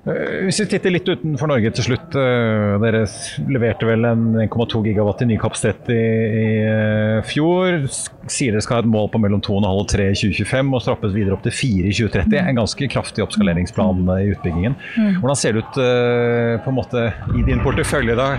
[0.00, 2.14] Hvis vi titter litt utenfor Norge til slutt.
[2.14, 3.02] Dere
[3.52, 5.98] leverte vel en 1,2 gigawatt i ny kapasitet i,
[6.40, 6.46] i,
[7.28, 7.82] fjor.
[8.30, 11.12] Sier dere skal ha et mål på mellom 2,5 og 3 i 2025 og strappes
[11.12, 12.38] videre opp til 4 i 2030.
[12.40, 14.78] En ganske kraftig oppskaleringsplan i utbyggingen.
[15.20, 15.80] Hvordan ser det ut
[16.64, 17.04] på en måte
[17.36, 18.30] i din portefølje da?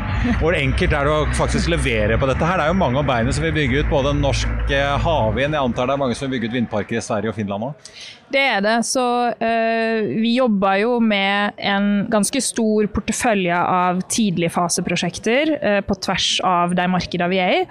[0.41, 2.57] Hvor enkelt er det å faktisk levere på dette her?
[2.57, 4.73] Det er jo mange av beina som vil bygge ut både norsk
[5.05, 7.69] havvind, jeg antar det er mange som vil bygge ut vindparker i Sverige og Finland
[7.69, 7.93] òg?
[8.31, 8.77] Det er det.
[8.87, 16.29] Så uh, vi jobber jo med en ganske stor portefølje av tidligfaseprosjekter eh, på tvers
[16.47, 17.61] av de markedene vi er i.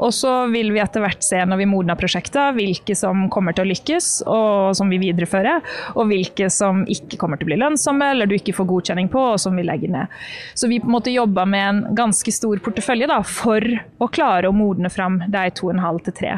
[0.00, 3.66] Og så vil vi etter hvert se når vi modner prosjekter, hvilke som kommer til
[3.66, 5.60] å lykkes og som vi viderefører,
[5.96, 9.24] og hvilke som ikke kommer til å bli lønnsomme eller du ikke får godkjenning på
[9.32, 10.20] og som vi legger ned.
[10.54, 13.64] Så vi på en måte jobber med en ganske stor portefølje da, for
[14.00, 16.34] å klare å modne fram de 2,5 til 3.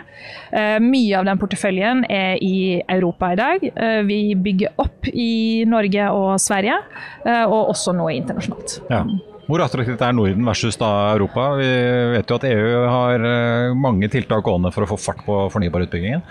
[0.53, 3.65] Eh, mye av den porteføljen er i Europa i dag.
[3.73, 6.79] Eh, vi bygger opp i Norge og Sverige,
[7.25, 8.81] og også nå internasjonalt.
[8.91, 9.05] Ja.
[9.51, 11.49] Hvor attraktivt er Norden versus da Europa?
[11.59, 11.67] Vi
[12.15, 16.23] vet jo at EU har eh, mange tiltak gående for å få fart på fornybarutbyggingen.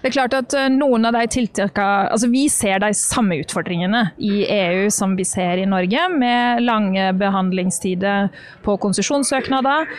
[0.00, 4.44] Det er klart at noen av de tiltakene Altså vi ser de samme utfordringene i
[4.46, 8.30] EU som vi ser i Norge, med lange behandlingstider
[8.64, 9.90] på konsesjonssøknader.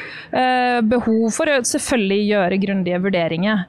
[0.89, 3.65] Behov for å selvfølgelig gjøre grundige vurderinger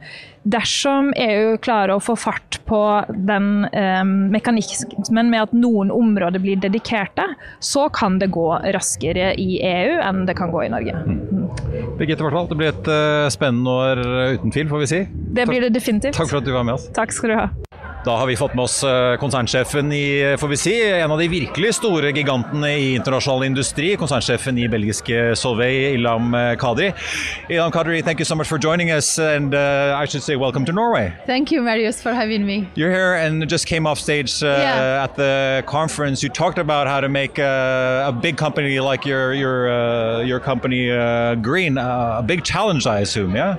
[0.46, 2.80] dersom EU klarer å få fart på
[3.28, 7.28] den eh, mekanismen med at noen områder blir dedikerte,
[7.60, 11.02] så kan det gå raskere i EU enn det kan gå i Norge.
[11.06, 11.22] Mm.
[11.98, 14.02] Birgitte Vartdal, det blir et uh, spennende år
[14.36, 15.04] uten tvil, får vi si.
[15.36, 16.16] Det blir det definitivt.
[16.18, 16.90] Takk for at du var med oss.
[16.96, 17.48] Takk skal du ha.
[18.06, 21.26] Da har vi fått med oss eh, konsernsjefen i får vi si, en av de
[21.28, 23.88] virkelig store gigantene i internasjonal industri.
[23.98, 26.92] Konsernsjefen i belgiske Solvay, Ilham eh, Kadri.
[27.48, 30.64] Ilham Kadri, thank you so much for joining us, and uh, I should say welcome
[30.66, 31.12] to Norway.
[31.26, 32.68] Thank you, Marius, for having me.
[32.76, 35.02] You're here and just came off stage uh, yeah.
[35.02, 36.22] at the conference.
[36.22, 40.38] You talked about how to make uh, a big company like your your uh, your
[40.38, 40.86] company
[41.42, 41.76] green.
[41.76, 43.56] a big challenge, I assume, yeah.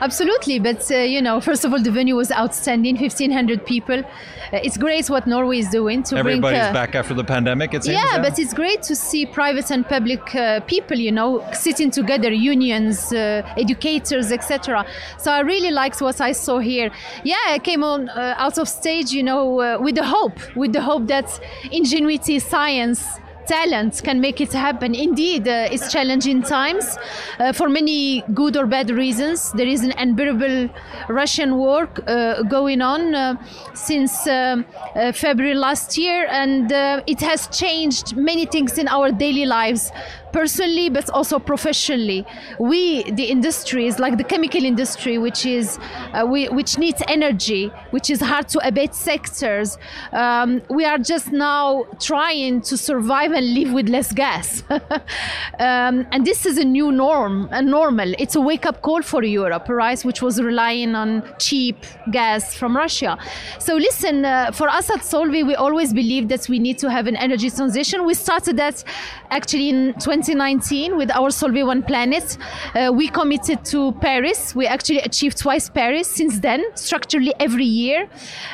[0.00, 2.96] Absolutely, but you know, first of all, the venue was outstanding.
[2.96, 4.10] 1,500 people people.
[4.52, 6.70] Uh, it's great what Norway is doing to Everybody's bring.
[6.70, 7.74] Uh, back after the pandemic.
[7.74, 7.96] It seems.
[7.96, 11.90] Yeah, yeah, but it's great to see private and public uh, people, you know, sitting
[11.90, 14.86] together, unions, uh, educators, etc.
[15.18, 16.90] So I really liked what I saw here.
[17.24, 20.72] Yeah, I came on uh, out of stage, you know, uh, with the hope, with
[20.72, 21.28] the hope that
[21.70, 23.04] ingenuity, science
[23.48, 24.94] talent can make it happen.
[24.94, 26.98] Indeed, uh, it's challenging times
[27.38, 29.50] uh, for many good or bad reasons.
[29.52, 30.68] There is an unbearable
[31.08, 33.34] Russian war uh, going on uh,
[33.74, 34.62] since uh,
[34.94, 36.70] uh, February last year, and
[37.06, 39.90] it has changed many things in our daily lives
[40.32, 42.24] personally but also professionally
[42.58, 45.78] we the industries like the chemical industry which is
[46.12, 49.78] uh, we, which needs energy which is hard to abate sectors
[50.12, 54.62] um, we are just now trying to survive even live with less gas.
[54.70, 58.12] um, and this is a new norm, a normal.
[58.18, 60.00] It's a wake up call for Europe, right?
[60.02, 61.76] Which was relying on cheap
[62.10, 63.18] gas from Russia.
[63.58, 67.06] So listen, uh, for us at Solvay, we always believe that we need to have
[67.06, 68.04] an energy transition.
[68.04, 68.84] We started that
[69.30, 72.36] actually in 2019 with our Solvay One Planet.
[72.74, 74.54] Uh, we committed to Paris.
[74.54, 78.08] We actually achieved twice Paris since then, structurally every year.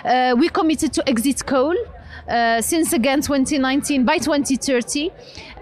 [0.05, 1.75] Uh, we committed to exit coal.
[2.29, 5.11] Uh, since again 2019 by 2030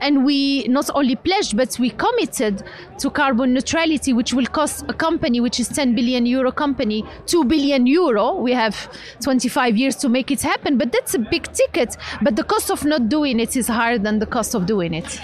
[0.01, 2.63] and we not only pledged but we committed
[2.99, 7.45] to carbon neutrality which will cost a company which is 10 billion euro company 2
[7.45, 8.37] billion euro.
[8.37, 8.89] We have
[9.21, 11.97] 25 years to make it happen but that's a big ticket.
[12.23, 15.21] But the cost of not doing it is higher than the cost of doing it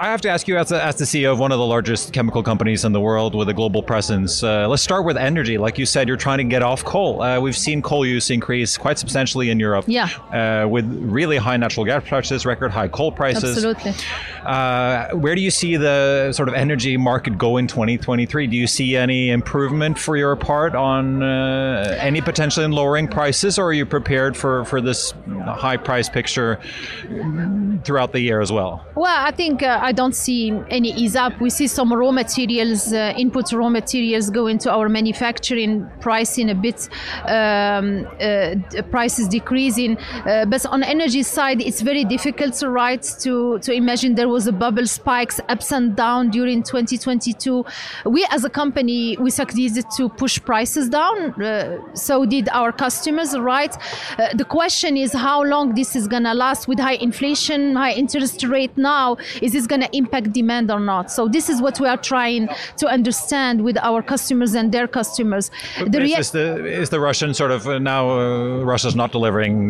[0.00, 2.14] I have to ask you, as, a, as the CEO of one of the largest
[2.14, 5.58] chemical companies in the world with a global presence, uh, let's start with energy.
[5.58, 7.20] Like you said, you're trying to get off coal.
[7.20, 9.84] Uh, we've seen coal use increase quite substantially in Europe.
[9.86, 10.08] Yeah.
[10.32, 13.44] Uh, with really high natural gas prices, record high coal prices.
[13.44, 13.92] Absolutely.
[14.42, 18.46] Uh, where do you see the sort of energy market go in 2023?
[18.46, 23.58] Do you see any improvement for your part on uh, any potential in lowering prices,
[23.58, 25.12] or are you prepared for, for this
[25.44, 26.58] high price picture
[27.84, 28.86] throughout the year as well?
[28.94, 31.40] Well, I think uh, I don't see any ease up.
[31.40, 36.54] We see some raw materials, uh, input raw materials go into our manufacturing, pricing a
[36.54, 36.88] bit,
[37.26, 39.98] um, uh, prices decreasing.
[39.98, 44.46] Uh, but on energy side, it's very difficult to write to, to imagine there was
[44.46, 47.64] a bubble spikes ups and down during 2022.
[48.06, 51.42] We as a company, we succeeded to push prices down.
[51.42, 53.74] Uh, so did our customers, right?
[54.20, 57.94] Uh, the question is how long this is going to last with high inflation, high
[57.94, 59.16] interest rate now.
[59.42, 61.10] Is this going to impact demand or not?
[61.10, 65.50] So this is what we are trying to understand with our customers and their customers.
[65.78, 69.60] The is, the, is the Russian sort of uh, now uh, Russia's not delivering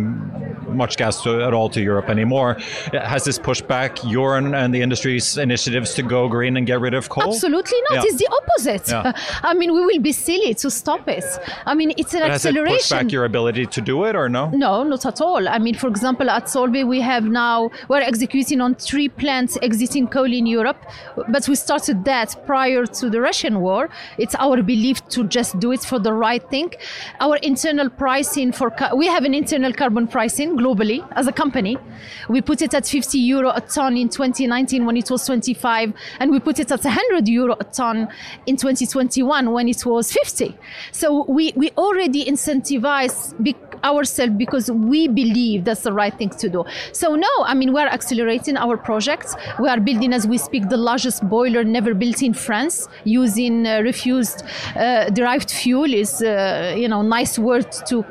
[0.74, 2.56] much gas to, at all to Europe anymore?
[2.92, 6.80] Has this pushed back your and, and, the industry's initiatives to go green and get
[6.80, 7.32] rid of coal?
[7.34, 7.96] Absolutely not.
[7.96, 8.02] Yeah.
[8.06, 8.88] It's the opposite.
[8.88, 9.12] Yeah.
[9.42, 11.24] I mean, we will be silly to stop it.
[11.66, 12.66] I mean, it's an but acceleration.
[12.66, 14.50] Has it pushed back your ability to do it or no?
[14.50, 15.48] No, not at all.
[15.48, 19.99] I mean, for example, at Solvay, we have now we're executing on three plants exiting
[20.06, 20.78] coal in Europe,
[21.28, 23.88] but we started that prior to the Russian war.
[24.18, 26.72] It's our belief to just do it for the right thing.
[27.20, 31.76] Our internal pricing for we have an internal carbon pricing globally as a company.
[32.28, 36.30] We put it at 50 euro a ton in 2019 when it was 25, and
[36.30, 38.08] we put it at 100 euro a ton
[38.46, 40.56] in 2021 when it was 50.
[40.92, 43.34] So we we already incentivize
[43.84, 46.64] ourselves because we believe that's the right thing to do.
[46.92, 49.34] So no, I mean we're accelerating our projects.
[49.58, 53.80] We are building as we speak the largest boiler never built in France using uh,
[53.80, 54.42] refused
[54.76, 58.04] uh, derived fuel is uh, you know nice word to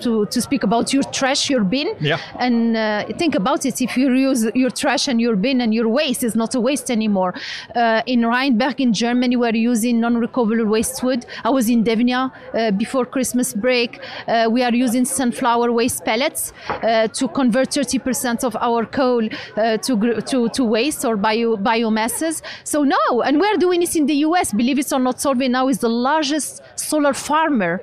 [0.00, 1.94] to, to speak about your trash, your bin.
[2.00, 2.18] Yeah.
[2.38, 5.88] And uh, think about it if you use your trash and your bin and your
[5.88, 7.34] waste is not a waste anymore.
[7.74, 11.26] Uh, in Rheinberg in Germany, we're using non recoverable waste wood.
[11.44, 14.00] I was in Devnya uh, before Christmas break.
[14.26, 19.24] Uh, we are using sunflower waste pellets uh, to convert 30% of our coal
[19.56, 22.42] uh, to, to, to waste or bio, biomasses.
[22.64, 24.52] So, no, and we're doing this in the US.
[24.52, 27.82] Believe it or not, Solvay now is the largest solar farmer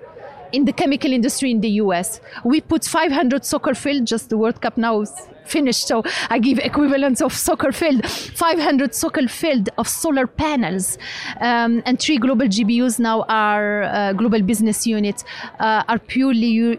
[0.53, 2.21] in the chemical industry in the US.
[2.45, 5.03] We put 500 soccer field, just the World Cup now
[5.45, 10.97] finished, so I give equivalent of soccer field, 500 soccer field of solar panels,
[11.39, 15.23] um, and three global GBUs now are uh, global business units
[15.59, 16.77] uh, are purely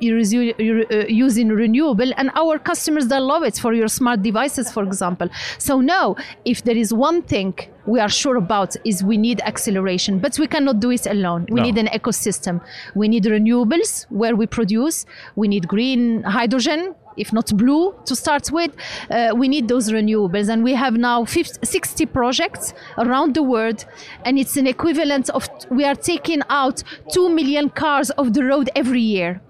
[1.08, 5.28] using renewable, and our customers they love it for your smart devices, for example.
[5.58, 7.54] So no, if there is one thing
[7.86, 11.46] we are sure about is we need acceleration, but we cannot do it alone.
[11.50, 11.66] We no.
[11.66, 12.60] need an ecosystem.
[12.94, 15.06] We need renewables where we produce.
[15.36, 18.72] We need green hydrogen if not blue to start with.
[19.10, 20.48] Uh, we need those renewables.
[20.48, 23.84] And we have now 50, 60 projects around the world.
[24.24, 28.70] And it's an equivalent of, we are taking out 2 million cars off the road
[28.74, 29.40] every year.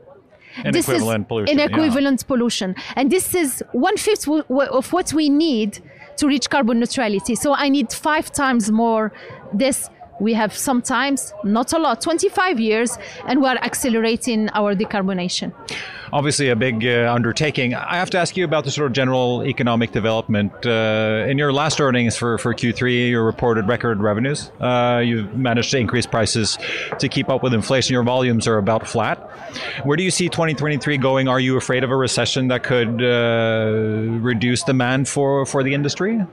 [0.64, 1.58] An this equivalent is pollution.
[1.58, 2.26] An equivalent yeah.
[2.26, 2.74] pollution.
[2.96, 5.80] And this is one fifth of what we need
[6.16, 7.34] to reach carbon neutrality.
[7.34, 9.12] So I need five times more
[9.52, 9.88] this
[10.20, 15.52] we have sometimes not a lot 25 years and we're accelerating our decarbonation
[16.14, 17.74] obviously a big uh, undertaking.
[17.74, 20.52] I have to ask you about the sort of general economic development.
[20.64, 24.50] Uh, in your last earnings for, for Q3, you reported record revenues.
[24.60, 26.56] Uh, you've managed to increase prices
[27.00, 27.92] to keep up with inflation.
[27.92, 29.18] Your volumes are about flat.
[29.82, 31.26] Where do you see 2023 going?
[31.26, 36.24] Are you afraid of a recession that could uh, reduce demand for, for the industry?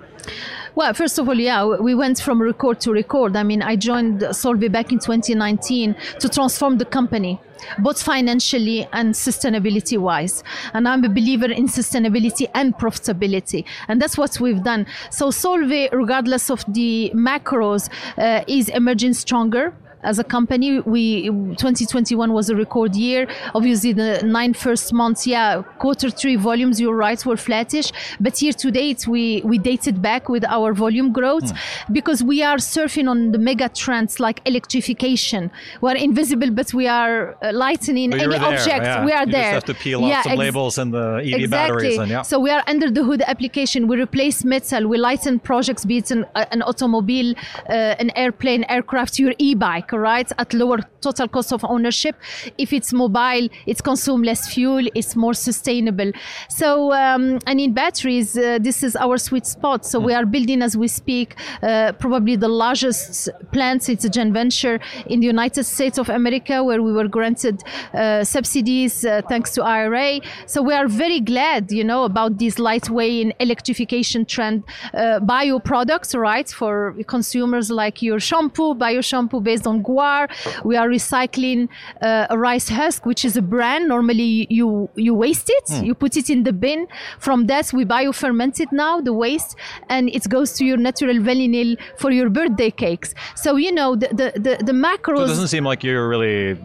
[0.74, 3.36] Well, first of all, yeah, we went from record to record.
[3.36, 7.40] I mean, I joined Solvay back in 2019 to transform the company
[7.80, 10.44] both financially and sustainability wise.
[10.74, 13.66] And I'm a believer in sustainability and profitability.
[13.88, 14.88] And that's what we've done.
[15.10, 20.80] So Solvay, regardless of the macros, uh, is emerging stronger as a company.
[20.82, 23.28] We 2021 was a record year.
[23.56, 27.92] Obviously, the nine first months, yeah, quarter three volumes, you're right, were flattish.
[28.20, 31.94] But year to date, we we dated back with our volume growth Hmm.
[31.94, 35.52] because we are surfing on the mega trends like electrification.
[35.82, 38.84] We're invisible, but we are uh, lightening any there, object.
[38.86, 39.06] yeah.
[39.06, 39.54] We are you there.
[39.54, 41.48] just have to peel off Yeah, some ex- labels and the EV exactly.
[41.48, 41.98] batteries.
[41.98, 42.22] And, yeah.
[42.24, 43.88] So we are under the hood application.
[43.88, 44.88] We replace metal.
[44.88, 47.34] We lighten projects, be it an, uh, an automobile,
[47.70, 47.74] uh,
[48.04, 52.16] an airplane, aircraft, your e-bike, right, at lower total cost of ownership.
[52.58, 54.86] If it's mobile, it consumes less fuel.
[54.96, 56.12] It's more sustainable.
[56.50, 59.86] So um, and in batteries, uh, this is our sweet spot.
[59.86, 63.90] So we are building as we speak, uh, probably the largest plant.
[63.90, 67.62] It's a joint venture in the United States of America, where we were granted
[67.94, 70.20] uh, subsidies uh, thanks to IRA.
[70.46, 74.64] So we are very glad, you know, about this lightweight and electrification trend.
[74.94, 80.30] Uh, bio products, right, for consumers like your shampoo, bio shampoo based on guar.
[80.64, 81.70] We are recycling
[82.02, 83.88] uh, a rice husk, which is a brand.
[83.88, 86.88] Normally, you you waste it, you put it in the bin.
[87.20, 89.56] From that, we bioferment it now, the waste,
[89.90, 93.14] and it goes to your natural vanilla for your birthday cakes.
[93.36, 94.74] So you know the the the, the
[95.06, 96.58] So it doesn't seem like you're really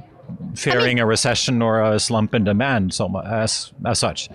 [0.55, 4.29] fearing a recession or a slump in demand so much as as such.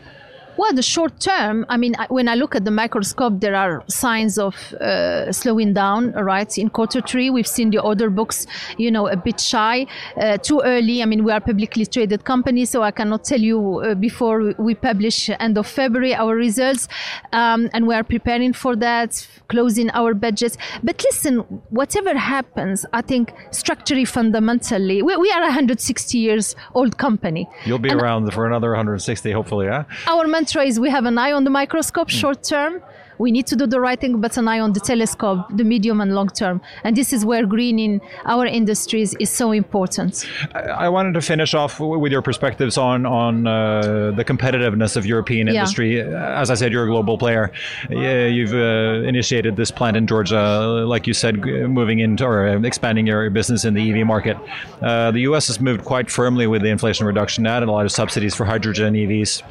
[0.57, 4.37] Well, the short term, I mean, when I look at the microscope, there are signs
[4.37, 6.57] of uh, slowing down, right?
[6.57, 8.45] In quarter three, we've seen the order books,
[8.77, 9.87] you know, a bit shy,
[10.17, 11.01] uh, too early.
[11.01, 14.75] I mean, we are publicly traded company, so I cannot tell you uh, before we
[14.75, 16.87] publish end of February our results.
[17.31, 20.57] Um, and we are preparing for that, closing our budgets.
[20.83, 21.39] But listen,
[21.69, 27.47] whatever happens, I think structurally, fundamentally, we, we are a 160 years old company.
[27.65, 29.67] You'll be And around for another 160, hopefully.
[29.67, 29.85] Yeah.
[30.07, 32.81] our mantra is we have an eye on the microscope short term
[33.17, 36.01] we need to do the right thing but an eye on the telescope the medium
[36.01, 40.25] and long term and this is where green in our industries is so important
[40.55, 45.47] I wanted to finish off with your perspectives on on uh, the competitiveness of European
[45.47, 45.53] Yeah.
[45.53, 46.01] industry.
[46.01, 47.51] As I said, you're a global player.
[47.89, 50.41] Yeah, You've uh, initiated this plant in Georgia,
[50.87, 51.37] like you said,
[51.79, 54.37] moving into or uh, expanding your business in the EV market.
[54.81, 55.47] Uh, the U.S.
[55.47, 58.45] has moved quite firmly with the Inflation Reduction Act, and a lot of subsidies for
[58.45, 59.43] hydrogen EVs.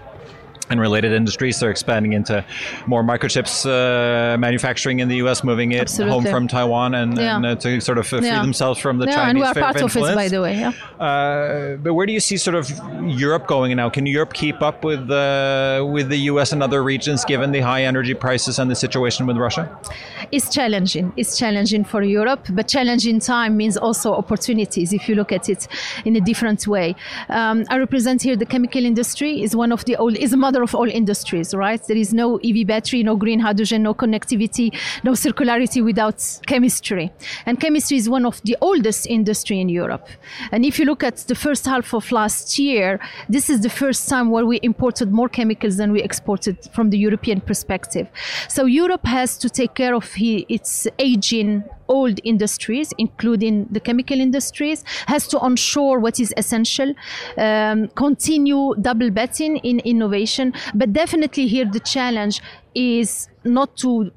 [0.71, 2.45] And related industries, they're expanding into
[2.87, 7.37] more microchips uh, manufacturing in the U.S., moving it home from Taiwan, and, Yeah.
[7.37, 8.41] and uh, to sort of uh, free Yeah.
[8.43, 10.73] themselves from the yeah Chinese and we are part of it by the way yeah
[11.01, 12.71] Uh, but where do you see sort of
[13.05, 13.89] Europe going now?
[13.91, 15.27] Can Europe keep up with the
[15.95, 16.53] with the U.S.
[16.53, 19.65] and other regions given the high energy prices and the situation with Russia?
[20.33, 21.13] it's challenging.
[21.17, 25.67] It's challenging for Europe, but challenging time means also opportunities if you look at it
[26.05, 26.95] in a different way.
[27.29, 30.65] Um, I represent here the chemical industry is one of the old is the mother
[30.65, 31.83] of all industries, right?
[31.87, 34.71] There is no EV battery, no green hydrogen, no connectivity,
[35.05, 37.11] no circularity without chemistry.
[37.47, 40.09] And chemistry is one of the oldest industry in Europe.
[40.53, 42.99] And if you look at the first half of last year,
[43.29, 46.99] this is the first time where we imported more chemicals than we exported from the
[46.99, 48.07] European perspective.
[48.49, 54.85] So Europe has to take care of its aging old industries, including the chemical industries,
[55.07, 56.95] has to onshore what is essential,
[57.37, 60.50] um, continue double betting in innovation.
[60.75, 62.41] But definitely here the challenge
[62.75, 64.13] is not to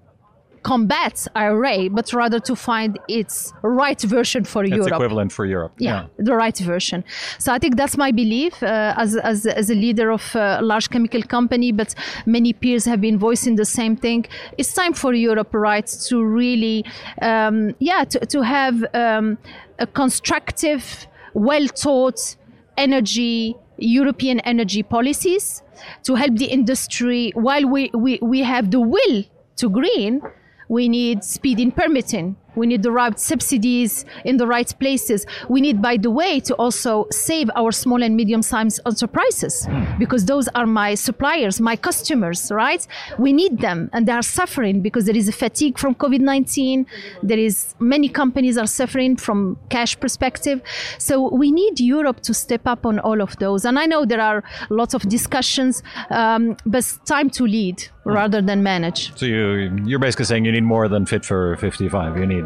[0.63, 5.73] combat IRA, but rather to find its right version for It's Europe equivalent for Europe.
[5.77, 7.03] yeah, the right version.
[7.37, 10.89] So I think that's my belief uh, as, as, as a leader of a large
[10.89, 11.93] chemical company, but
[12.25, 14.25] many peers have been voicing the same thing.
[14.57, 16.85] It's time for Europe, right, to really,
[17.21, 19.37] um, yeah, to, to have um,
[19.79, 22.35] a constructive, well taught
[22.77, 25.62] energy, European energy policies
[26.03, 29.23] to help the industry while we, we, we have the will
[29.57, 30.21] to green
[30.69, 32.35] we need speed in permitting.
[32.55, 35.25] We need the right subsidies in the right places.
[35.49, 40.47] We need, by the way, to also save our small and medium-sized enterprises because those
[40.49, 42.85] are my suppliers, my customers, right?
[43.17, 46.85] We need them, and they are suffering because there is a fatigue from COVID-19.
[47.21, 50.61] There is many companies are suffering from cash perspective.
[50.97, 53.65] So we need Europe to step up on all of those.
[53.65, 58.63] And I know there are lots of discussions, um, but time to lead rather than
[58.63, 59.15] manage.
[59.17, 62.17] So you you're basically saying you need more than Fit for 55.
[62.17, 62.42] You need?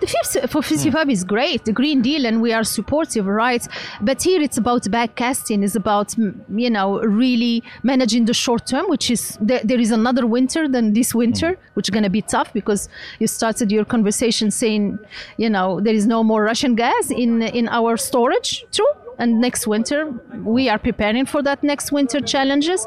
[0.00, 3.66] The fifth for 55 is great, the Green Deal, and we are supportive, right?
[4.00, 8.88] But here it's about backcasting, it's about, mm, you know, really managing the short term,
[8.88, 12.22] which is there, there is another winter than this winter, which is going to be
[12.22, 14.98] tough because you started your conversation saying,
[15.36, 18.64] you know, there is no more Russian gas in, in our storage.
[18.70, 18.86] True?
[19.18, 20.10] And next winter
[20.44, 22.86] we are preparing for that next winter challenges.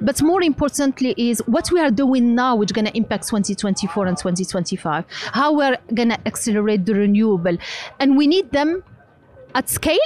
[0.00, 4.06] But more importantly is what we are doing now which is going to impact 2024
[4.06, 7.56] and 2025 how we're going to accelerate the renewable.
[8.00, 8.84] And we need them
[9.54, 9.98] at scale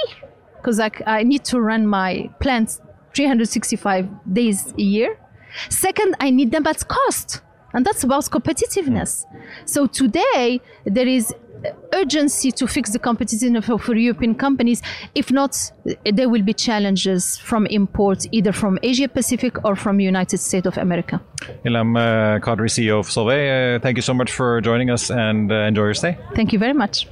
[0.57, 2.81] because I, I need to run my plants
[3.13, 5.17] 365 days a year.
[5.69, 7.41] Second i need them at cost
[7.73, 9.25] and that's about competitiveness.
[9.65, 11.33] So today there is
[11.93, 14.81] urgency to fix the competitiveness for, for European companies.
[15.15, 15.71] If not,
[16.05, 20.77] there will be challenges from imports either from Asia Pacific or from United States of
[20.77, 21.21] America.
[21.65, 25.51] Ilham uh, Kadri, CEO of Solvay, uh, thank you so much for joining us and
[25.51, 26.17] uh, enjoy your stay.
[26.35, 27.07] Thank you very much.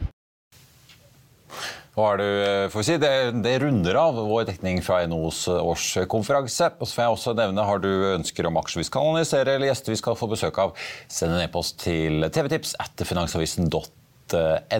[1.95, 2.31] Hva er det,
[2.73, 6.73] for å si, det, det runder av vår dekning fra NHOs årskonferanse.
[6.75, 9.71] Og så får jeg også nevne, Har du ønsker om aksjer vi skal analysere eller
[9.71, 10.75] gjester vi skal få besøk av,
[11.07, 13.85] send en e-post til tvtips at finansavisen.no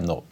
[0.02, 0.24] no.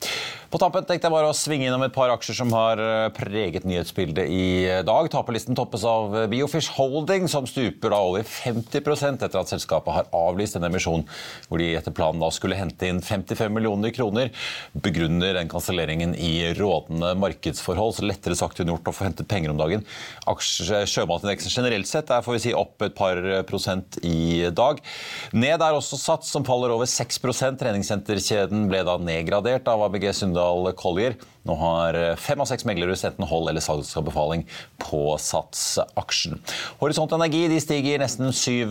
[0.53, 3.63] På tampen tenkte jeg bare å svinge innom et par aksjer som har eh, preget
[3.65, 5.07] nyhetsbildet i dag.
[5.09, 10.59] Taperlisten toppes av Biofish Holding, som stuper da over 50% etter at selskapet har avlyst
[10.59, 11.07] en emisjon
[11.47, 14.29] hvor de etter planen da skulle hente inn 55 millioner kroner.
[14.77, 19.55] Begrunner den kanselleringen i rådende markedsforhold, så lettere sagt enn gjort å få hentet penger
[19.55, 19.87] om dagen.
[20.29, 23.17] Sjømatindeksen generelt sett er får vi si, opp et par
[23.49, 24.85] prosent i dag.
[25.33, 27.23] Ned er også Sats, som faller over 6
[27.57, 30.11] Treningssenterkjeden ble da nedgradert av ABG
[30.43, 31.15] Sundal Collier.
[31.43, 34.45] Nå har fem av seks meglere sendt en hold- eller salgsbefaling
[34.79, 36.37] på Sats-aksjen.
[36.79, 38.63] Horisont Energi de stiger nesten 7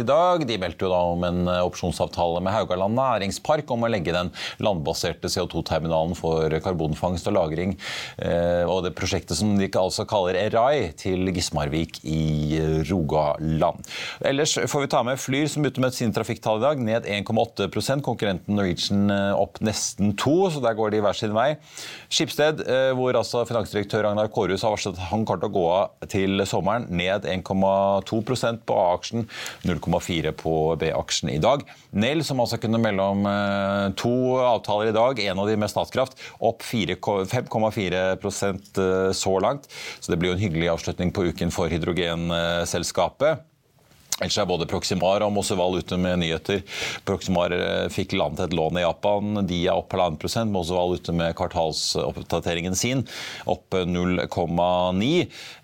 [0.00, 0.46] i dag.
[0.48, 5.28] De meldte jo da om en opsjonsavtale med Haugaland næringspark om å legge den landbaserte
[5.28, 7.76] CO2-terminalen for karbonfangst og -lagring
[8.16, 12.56] eh, og det prosjektet som de altså kaller ERAI til Gismarvik i
[12.88, 13.84] Rogaland.
[14.24, 18.00] Ellers får vi ta med Flyr som begynte med sine trafikktall i dag, ned 1,8%
[18.00, 21.48] Konkurrenten Norwegian opp nesten 2 så der går de hver sin vei.
[22.12, 25.64] Skipsted, eh, hvor altså finansdirektør Ragnar Kårhus har varslet at han kommer til å gå
[25.72, 29.26] av til sommeren, ned 1,2% på A-aksjen,
[29.68, 31.64] 0,4 på B-aksjen i dag.
[31.98, 35.72] Nell, som altså kunne melde om eh, to avtaler i dag, en av de med
[35.72, 39.68] Statkraft, opp 5,4 eh, så langt.
[40.00, 43.47] Så det blir jo en hyggelig avslutning på uken for hydrogenselskapet.
[44.18, 46.64] Ellers er både Proximar og Mosseval ute med nyheter.
[47.06, 49.42] Proximar eh, fikk landet et lån i Japan.
[49.46, 50.50] De er opp halvannen prosent.
[50.50, 53.04] Mosseval ute med kvartalsoppdateringen sin,
[53.46, 55.10] opp 0,9.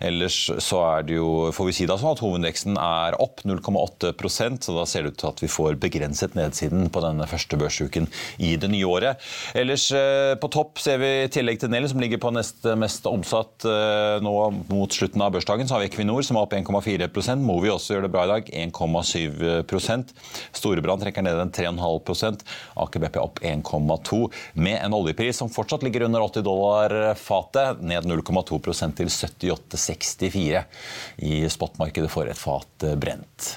[0.07, 4.69] Ellers så er det jo, får vi si da sånn at hovedveksten er opp 0,8%
[4.69, 8.07] så da ser det ut til at vi får begrenset nedsiden på denne første børsuken
[8.39, 9.27] i det nye året.
[9.57, 13.07] Ellers eh, på topp ser vi i tillegg til Nell, som ligger på nest mest
[13.09, 14.33] omsatt eh, nå
[14.71, 18.07] mot slutten av børsdagen, så har vi Equinor, som er opp 1,4% Movi også gjør
[18.07, 20.13] det bra i dag 1,7%
[20.55, 22.43] Storebrand trekker ned en 3,5
[22.85, 24.21] Aker BP opp 1,2
[24.53, 30.63] med en oljepris som fortsatt ligger under 80 dollar fatet, ned 0,2% til 78,64
[31.17, 33.51] i spotmarkedet for et fat brent.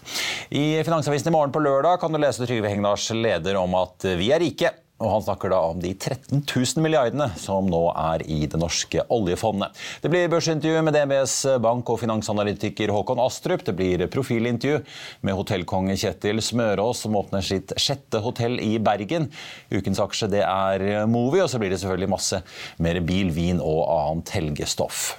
[0.51, 4.32] I Finansavisen i morgen på lørdag kan du lese Trygve Hegnars leder om at vi
[4.34, 4.72] er rike.
[4.99, 9.05] Og Han snakker da om de 13 000 milliardene som nå er i det norske
[9.14, 9.76] oljefondet.
[10.03, 13.62] Det blir børsintervju med DNBs bank- og finansanalytiker Håkon Astrup.
[13.66, 14.80] Det blir profilintervju
[15.22, 19.30] med hotellkonge Kjetil Smørås, som åpner sitt sjette hotell i Bergen.
[19.70, 22.42] Ukens aksje det er Movi, og så blir det selvfølgelig masse
[22.82, 25.12] mer bil, vin og annet helgestoff.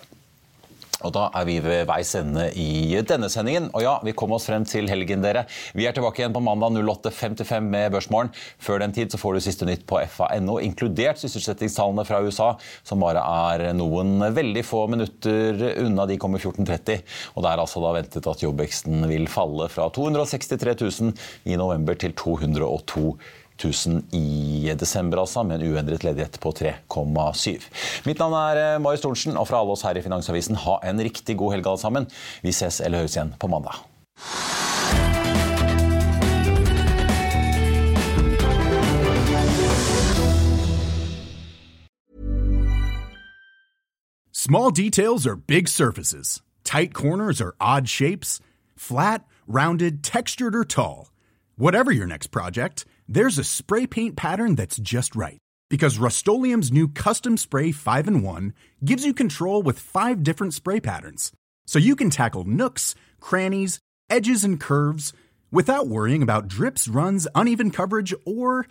[1.06, 3.70] Og Da er vi ved veis ende i denne sendingen.
[3.78, 5.45] Og ja, vi kom oss frem til helgen, dere.
[5.78, 8.34] Vi er tilbake igjen på mandag 08.55 med Børsmorgen.
[8.60, 12.52] Før den tid så får du siste nytt på fa.no, inkludert sysselsettingstallene fra USA,
[12.84, 16.08] som bare er noen veldig få minutter unna.
[16.10, 17.04] De kommer 14.30.
[17.36, 21.14] Og det er altså da ventet at jobbveksten vil falle fra 263 000
[21.47, 23.39] i november til 202 000.
[23.64, 27.68] 000 i desember, altså, med en uendret ledighet på 3,7.
[28.07, 31.01] Mitt navn er eh, Marius Thorensen, og fra alle oss her i Finansavisen, ha en
[31.03, 32.10] riktig god helg alle sammen.
[32.45, 33.80] Vi ses eller høres igjen på mandag.
[44.49, 46.41] Small details are big surfaces.
[46.64, 48.39] Tight corners are odd shapes.
[48.76, 51.12] Flat, rounded, textured, or tall.
[51.57, 55.39] Whatever your next project, there's a spray paint pattern that's just right.
[55.68, 58.53] Because Rust new Custom Spray 5 and 1
[58.86, 61.32] gives you control with five different spray patterns.
[61.66, 63.80] So you can tackle nooks, crannies,
[64.10, 65.12] edges, and curves
[65.51, 68.68] without worrying about drips, runs, uneven coverage, or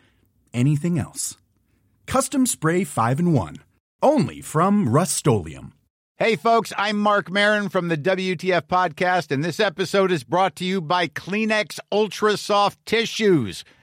[0.54, 1.36] anything else.
[2.06, 3.56] Custom Spray 5 and 1.
[4.02, 5.26] Only from Rust
[6.16, 10.64] Hey, folks, I'm Mark Marin from the WTF Podcast, and this episode is brought to
[10.64, 13.64] you by Kleenex Ultra Soft Tissues,